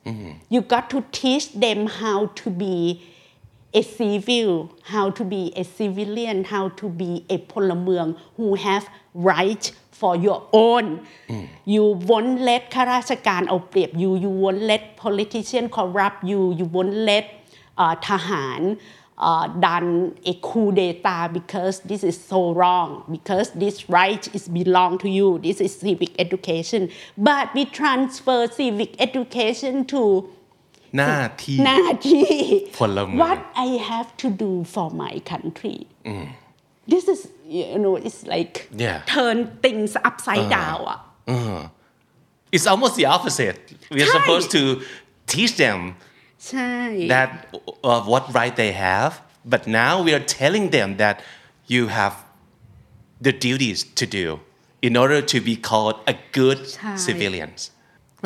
[0.48, 3.02] You got to teach them how to be
[3.79, 4.49] a civil
[4.93, 8.05] how to be a civilian how to be a พลเมือง
[8.37, 8.85] who have
[9.31, 9.65] right
[9.99, 10.85] for your own
[11.73, 17.25] you won't let ข้าราชการเอาเปรียบ you you won't let politician corrupt you you won't let
[17.77, 18.61] เอ่อทหาร
[19.19, 19.91] เอ่อ done
[20.31, 25.27] a coup d'etat because this is so wrong because this right is belong to you
[25.47, 26.81] this is civic education
[27.29, 30.01] but we transfer civic education to
[30.97, 32.27] หน้าที่ หน้าที่
[32.77, 35.77] พลเมือง what I have to do for my country
[36.91, 37.19] this is
[37.57, 38.53] you know it's like
[38.85, 38.97] Yeah.
[39.15, 40.99] turn things upside down อ่ะ
[42.55, 43.57] it's almost the opposite
[43.95, 44.61] we're supposed to
[45.33, 45.79] teach them
[46.47, 46.73] ใช่
[47.13, 47.29] that
[47.95, 49.11] of what right they have
[49.53, 51.15] but now we are telling them that
[51.73, 52.13] you have
[53.27, 54.25] the duties to do
[54.87, 57.61] in order to be called a good ใช่ civilians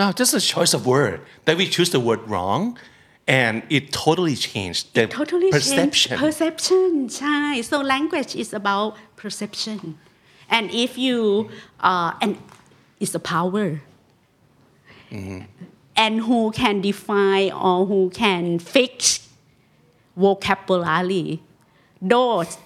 [0.00, 2.78] wow just a choice of word that we choose the word wrong
[3.26, 6.16] and it totally changed the totally perception.
[6.16, 6.88] change perception.
[7.18, 7.38] ใช่
[7.68, 8.88] so language is about
[9.22, 9.80] perception.
[10.54, 11.18] And if you
[11.88, 12.30] uh, and
[13.00, 13.80] it's a power.
[15.10, 15.40] Mm-hmm.
[15.96, 19.28] And who can define or who can fix
[20.16, 21.42] vocabulary?
[22.00, 22.58] Those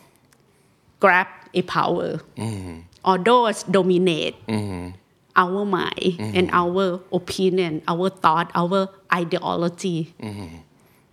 [1.00, 2.20] grab a power.
[2.36, 2.80] Mm-hmm.
[3.04, 4.96] Or those dominate mm-hmm
[5.35, 6.85] our mind and our
[7.19, 8.79] opinion our thought our
[9.21, 9.99] ideology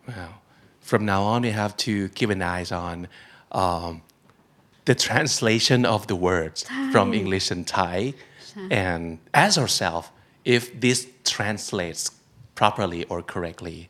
[0.09, 0.35] Wow.
[0.81, 3.09] From now on, we have to keep an eye on
[3.51, 4.03] um,
[4.85, 8.15] the translation of the words from English and Thai,
[8.71, 10.09] and ask ourselves
[10.45, 12.13] if this translates
[12.55, 13.81] properly or correctly.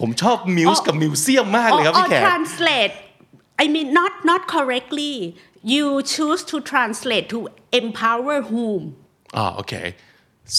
[0.00, 2.94] ผมชอบมิวส์กับมิวเซียมมากเลยครับ or, พี่แข or ก translate
[3.62, 5.14] I mean not not correctly
[5.74, 7.38] you choose to translate to
[7.80, 8.82] empower whom
[9.40, 9.86] Ah, okay.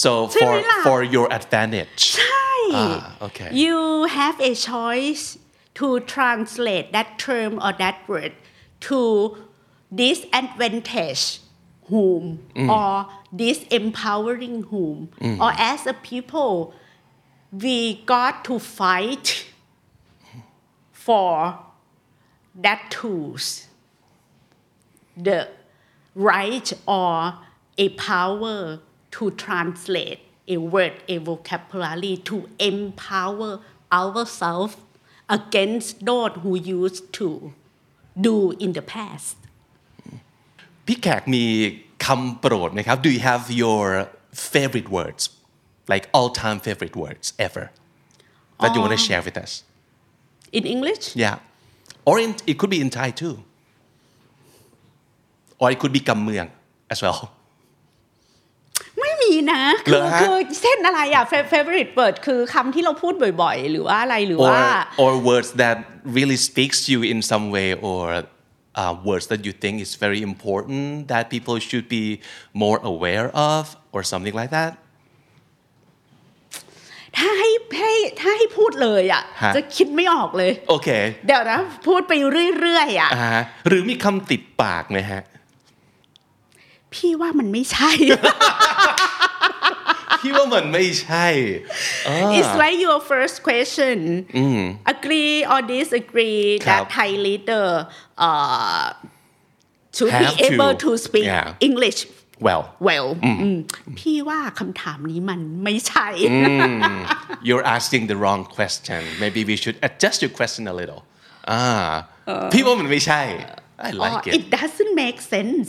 [0.02, 2.02] So ใช่ไหม for ล่ะ for your advantage.
[2.16, 2.48] ใช่
[2.80, 3.50] Ah, okay.
[3.62, 3.76] you
[4.18, 5.24] have a choice
[5.78, 8.32] to translate that term or that word
[8.86, 8.98] to
[10.02, 11.24] disadvantage
[11.90, 12.24] whom
[12.74, 12.92] or
[13.42, 14.98] disempowering whom
[15.44, 16.52] or as a people
[17.64, 17.76] we
[18.14, 19.26] got to fight
[21.06, 21.32] for
[22.64, 23.46] that tools
[25.26, 25.38] the
[26.30, 26.68] right
[26.98, 27.14] or
[27.84, 28.58] a power
[29.16, 33.60] to translate a word, a vocabulary to empower
[33.92, 34.76] ourselves
[35.28, 37.52] against those who used to
[38.26, 39.36] do in the past.
[40.86, 41.44] พี่แขกมี
[42.04, 43.84] คำโปรดไหมครับ Do you have your
[44.52, 45.22] favorite words
[45.92, 47.64] like all time favorite words ever
[48.62, 49.52] that you want to share with us
[50.58, 51.36] in English yeah
[52.08, 53.36] or in, it could be in Thai too
[55.60, 56.46] or it could be กำเมือง
[56.92, 57.39] as well ไม่มี
[59.53, 64.59] นะเหรคืออฮะคือเช่นอะไรอะ fa- favorite word คือคำที่เราพูดบ่อย ๆ หรือว่าอะไรหรือว่า
[65.03, 65.77] or or words that
[66.17, 68.03] really speaks to you in some way or
[68.81, 72.05] uh, words that you think is very important that people should be
[72.63, 73.63] more aware of
[73.93, 74.71] or something like that
[77.17, 80.89] ถ้าให้ให้ถ้าให้พูดเลยอะฮะจะคิดไม่ออกเลย โอเค
[81.27, 82.13] เดี๋ยวนะ พูดไป
[82.59, 85.21] เรื่อยๆอะอ่าฮะหรือมีคำติดปากไหมฮะ
[86.93, 87.91] พี่ว่ามันไม่ใช่
[90.21, 91.27] พี่ว่ามันไม่ใช่
[92.07, 93.97] อ่า It's like your first question
[94.93, 97.67] agree or disagree ครั that บ Thai leader
[98.27, 98.85] uh,
[99.95, 101.67] should be Have to able to speak Yeah.
[101.67, 101.99] English
[102.47, 103.57] well well อืม
[103.99, 106.07] พี่ว่าคำถามนี้มันไม่ใช่
[107.47, 111.01] you're asking the wrong question maybe we should adjust your question a little
[111.51, 111.63] อ่า
[112.53, 113.21] พี่ว่ามันไม่ใช่
[113.87, 115.67] I or like it it doesn't make sense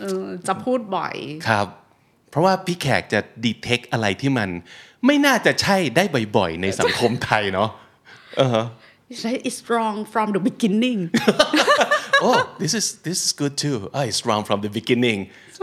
[0.00, 1.16] เออจะพูดบ่อย
[1.48, 1.66] ครับ
[2.30, 4.48] เพราะว่าพี่แขกจะ detect อะไรที่มัน
[5.06, 6.04] ไม่น่าจะใช่ได้
[6.36, 7.70] บ่อยๆ ในสังคมไทยเนาะ
[9.48, 11.00] it's wrong from the beginning
[12.26, 15.18] oh this is this is good too oh it's wrong from the beginning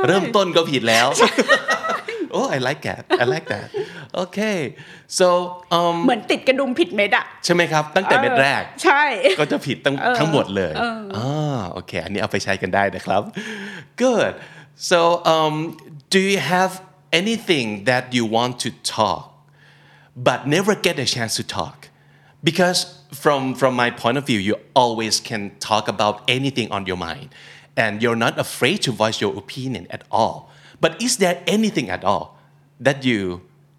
[0.08, 1.08] เริ่มต้นก็ผิดแล้ว
[2.37, 3.69] oh I like that I like that
[4.23, 4.59] okay
[5.19, 5.27] so
[5.77, 9.03] um เหมือนติดกระดุมผิดเม็ดอะ ใช่ไหมครับ ตั้งแต่เม็ดแรก ใช่
[9.41, 10.73] ก็จะผิดทั้งทั้งหมดเลย
[11.17, 13.23] อ่าโอเค อันนี้เอาไปใช้กันได้นะครับ
[14.03, 14.33] good
[14.91, 14.99] so
[15.35, 15.55] um
[16.15, 16.73] do you have
[17.21, 19.23] anything that you want to talk
[20.29, 21.77] but never get a chance to talk
[22.49, 22.79] because
[23.23, 27.29] from from my point of view you always can talk about anything on your mind
[27.83, 30.37] and you're not afraid to voice your opinion at all
[30.86, 32.26] But is there anything at all
[32.88, 33.20] that you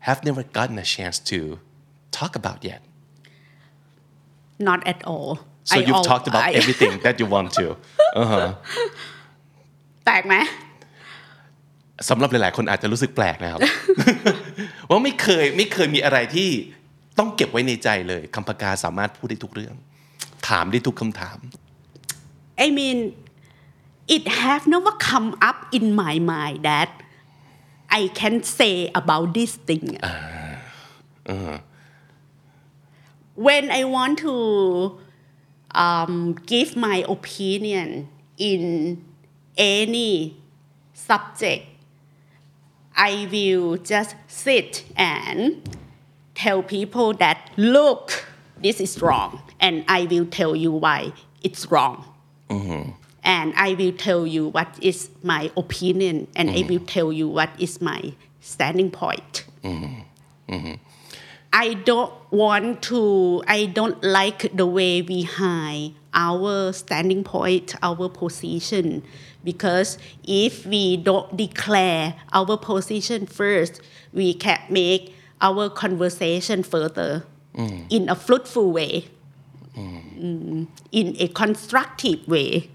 [0.08, 1.38] have never gotten a chance to
[2.18, 2.80] talk about yet
[4.68, 5.30] not at all
[5.70, 7.64] So I you've al- talked about I- everything that you want to
[10.04, 10.34] แปลกไหม
[12.08, 13.60] สำหรับหลายๆ คนอาจจะรู้สึกแปลกนะครับ
[14.90, 16.50] ว่าไม่เคยไม่เคยมีอะไรที่
[17.18, 19.74] ต้องเก็บไว้ในใจเลยคำปากาสามารถพูดได้ทุกเรื่อง
[20.48, 21.38] ถามได้ทุกคำถาม
[22.64, 22.98] I mean
[24.08, 27.02] it have never come up in my mind that
[27.90, 29.98] I can say about this thing.
[30.02, 30.58] Ah,
[31.26, 31.58] uh-huh.
[33.34, 34.98] When I want to
[35.72, 39.04] um, give my opinion in
[39.56, 40.36] any
[40.92, 41.66] subject
[42.96, 45.62] I will just sit and
[46.34, 48.26] tell people that look
[48.62, 52.04] this is wrong and I will tell you why it's wrong
[52.48, 52.92] mm-hmm.
[53.26, 56.86] And I will tell you what is my opinion and I will mm.
[56.86, 59.44] tell you what is my standing point.
[59.64, 60.54] Mm-hmm.
[60.54, 60.74] Mm-hmm.
[61.52, 68.08] I don't want to I don't like the way we hide our standing point our
[68.08, 69.02] position.
[69.42, 77.86] Because if we don't declare our position first we can make our conversation further mm.
[77.90, 79.06] in a fruitful way.
[79.76, 82.70] Mm, mm in a constructive way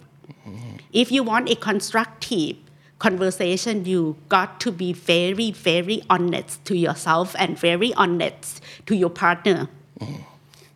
[0.94, 2.56] if you want a constructive
[3.00, 9.10] conversation you got to be very very honest to yourself and very honest to your
[9.10, 9.70] partner.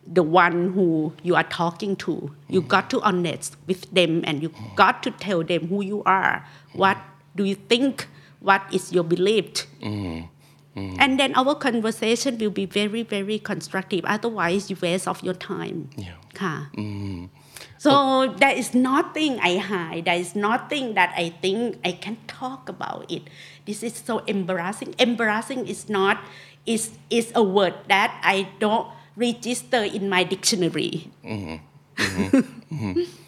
[0.06, 2.30] The one who you are talking to.
[2.48, 2.68] You mm-hmm.
[2.68, 4.74] got to honest with them and you mm-hmm.
[4.76, 6.78] got to tell them who you are mm-hmm.
[6.78, 6.98] what
[7.34, 8.08] do you think
[8.40, 9.66] what is your belief?
[11.02, 14.04] And then our conversation will be very very constructive.
[14.04, 15.90] Otherwise you waste of your time.
[15.96, 16.16] Yeah.
[16.40, 16.54] ค่ะ
[17.77, 17.91] so
[18.37, 23.09] there is nothing I hide there is nothing that I think I can talk about
[23.09, 23.23] it
[23.65, 26.17] this is so embarrassing embarrassing is not
[26.65, 31.09] is is a word that I don't register in my dictionary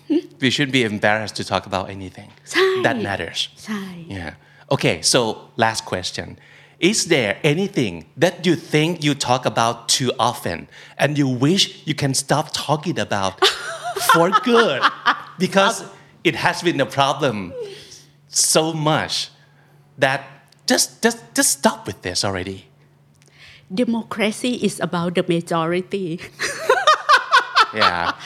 [0.39, 3.81] we should be embarrassed to talk about anything ใช่ that matters ใช่
[4.17, 4.31] yeah
[4.75, 5.19] okay so
[5.63, 6.27] last question
[6.80, 11.94] is there anything that you think you talk about too often and you wish you
[11.94, 13.44] can stop talking about
[14.12, 14.82] for good?
[15.38, 15.84] Because
[16.22, 17.52] it has been a problem
[18.28, 19.30] so much
[19.98, 20.24] that
[20.66, 22.66] just just just stop with this already.
[23.72, 26.20] Democracy is about the majority.
[27.74, 28.16] Yeah.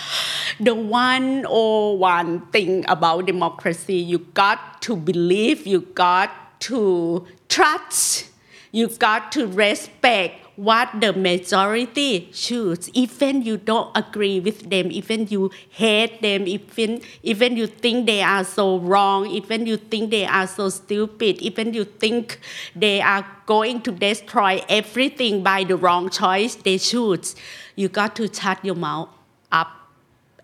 [0.60, 6.30] The one or one thing about democracy you got to believe you got
[6.70, 8.31] to trust
[8.72, 12.90] you got to respect what the majority choose.
[12.92, 18.22] Even you don't agree with them even you hate them even even you think they
[18.22, 22.38] are so wrong even you think they are so stupid even you think
[22.76, 27.36] they are going to destroy everything by the wrong choice they choose.
[27.76, 29.08] You got to shut your mouth
[29.50, 29.68] up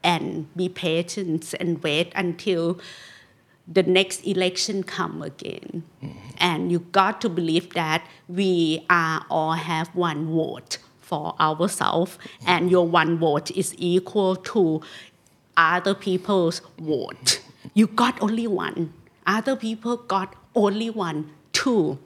[0.03, 2.79] and be patient and wait until
[3.71, 5.85] the next election come again.
[6.39, 12.71] And you got to believe that we are all have one vote for ourselves and
[12.71, 14.81] your one vote is equal to
[15.57, 17.41] other people's vote.
[17.75, 18.93] You got only one.
[19.27, 21.99] Other people got only one too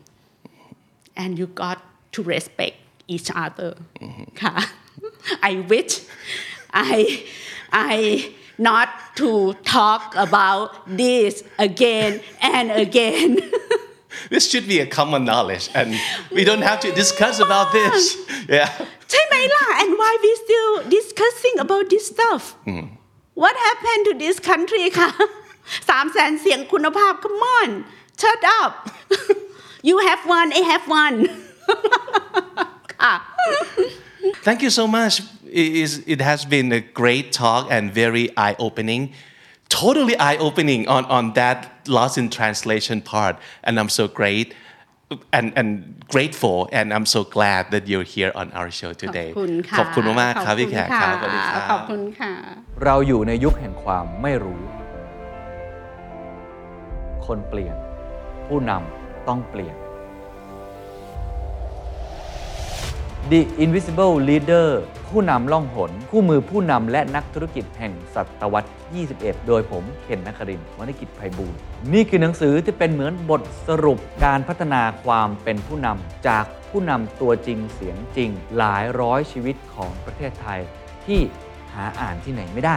[1.17, 1.83] and you got
[2.13, 2.77] to respect
[3.09, 3.73] each other.
[4.41, 5.43] ค่ะ mm-hmm.
[5.51, 5.93] I wish
[6.73, 7.25] I
[7.91, 7.95] I
[8.70, 8.89] not
[9.20, 9.30] to
[9.76, 10.68] talk about
[11.02, 11.34] this
[11.68, 12.12] again
[12.56, 13.30] and again
[14.34, 15.88] this should be a common knowledge and
[16.38, 18.00] we don't have to discuss about this
[18.58, 18.70] yeah
[19.12, 22.43] ใช่ไหมล่ะ and why we still discussing about this stuff
[23.43, 25.10] what happened to this country ค่ะ
[25.89, 27.70] สามแสนเสียงคุณภาพ come on
[28.22, 28.74] shut up
[29.88, 31.18] you have one I have one
[32.95, 33.16] ค่ะ
[34.48, 35.14] Thank you so much.
[35.53, 39.13] it, is, it has been a great talk and very eye opening,
[39.69, 43.37] totally eye opening on, on that loss in translation part.
[43.65, 44.55] And I'm so great
[45.33, 52.33] and, and grateful and I'm so glad that you're here on our show today ขอบคุณค่ะขอบคุณมากๆครับพี่แขกครับสวัสดีครับขอบคุณค่ะ
[52.85, 54.61] เราอยู่ในยุคแห่งความไม่รู้
[57.27, 57.77] คนเปลี่ยน
[58.47, 59.77] ผู้นำต้องเปลี่ยน
[63.31, 64.68] The Invisible Leader
[65.09, 68.70] ผู้นำล่องหน คู่มือผู้นำและนักธุรกิจแห่งศตวรรษ
[69.09, 71.59] 21 โดยผมเคนนักครินวรรณกิจไพบูลย์
[71.93, 80.61] นี่คือหนังสือที่เป็นเหมือนบทสรุปการพัฒนาความเป็นผู้นำจากผู้นำตัวจริงเสียงจริง หลายร้อยชีวิตของประเทศไทย
[81.07, 81.20] ที่
[81.75, 82.77] หาอ่านที่ไหนไม่ได้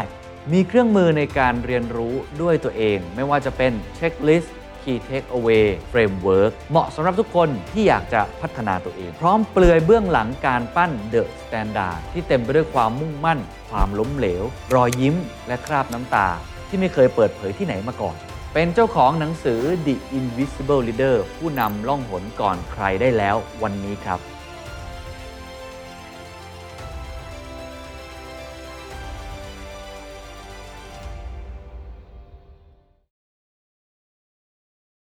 [0.54, 4.56] มีเครื่องมือในการเรียนรู้ด้วยตัวเอง ไม่ว่าจะเป็นเช็คลิสต์
[4.86, 15.16] Key Takeaway Framework เหมาะสำหรับทุกคนที่อยากจะพัฒนาตัวเอง พร้อมเปลือยเบื้องหลังการปั้น The Standard ที่เต็มไปด้วยความมุ่งมั่น ความล้มเหลว รอยยิ้ม
[15.48, 16.28] และคราบน้ำตา
[16.68, 18.18] ที่ไม่เคยเปิดเผยที่ไหนมาก่อน
[18.54, 24.35] เป็นเจ้าของหนังสือ The Invisible Leader ผู้นำล่องหนก่อนใครได้แล้ววันนี้ครับ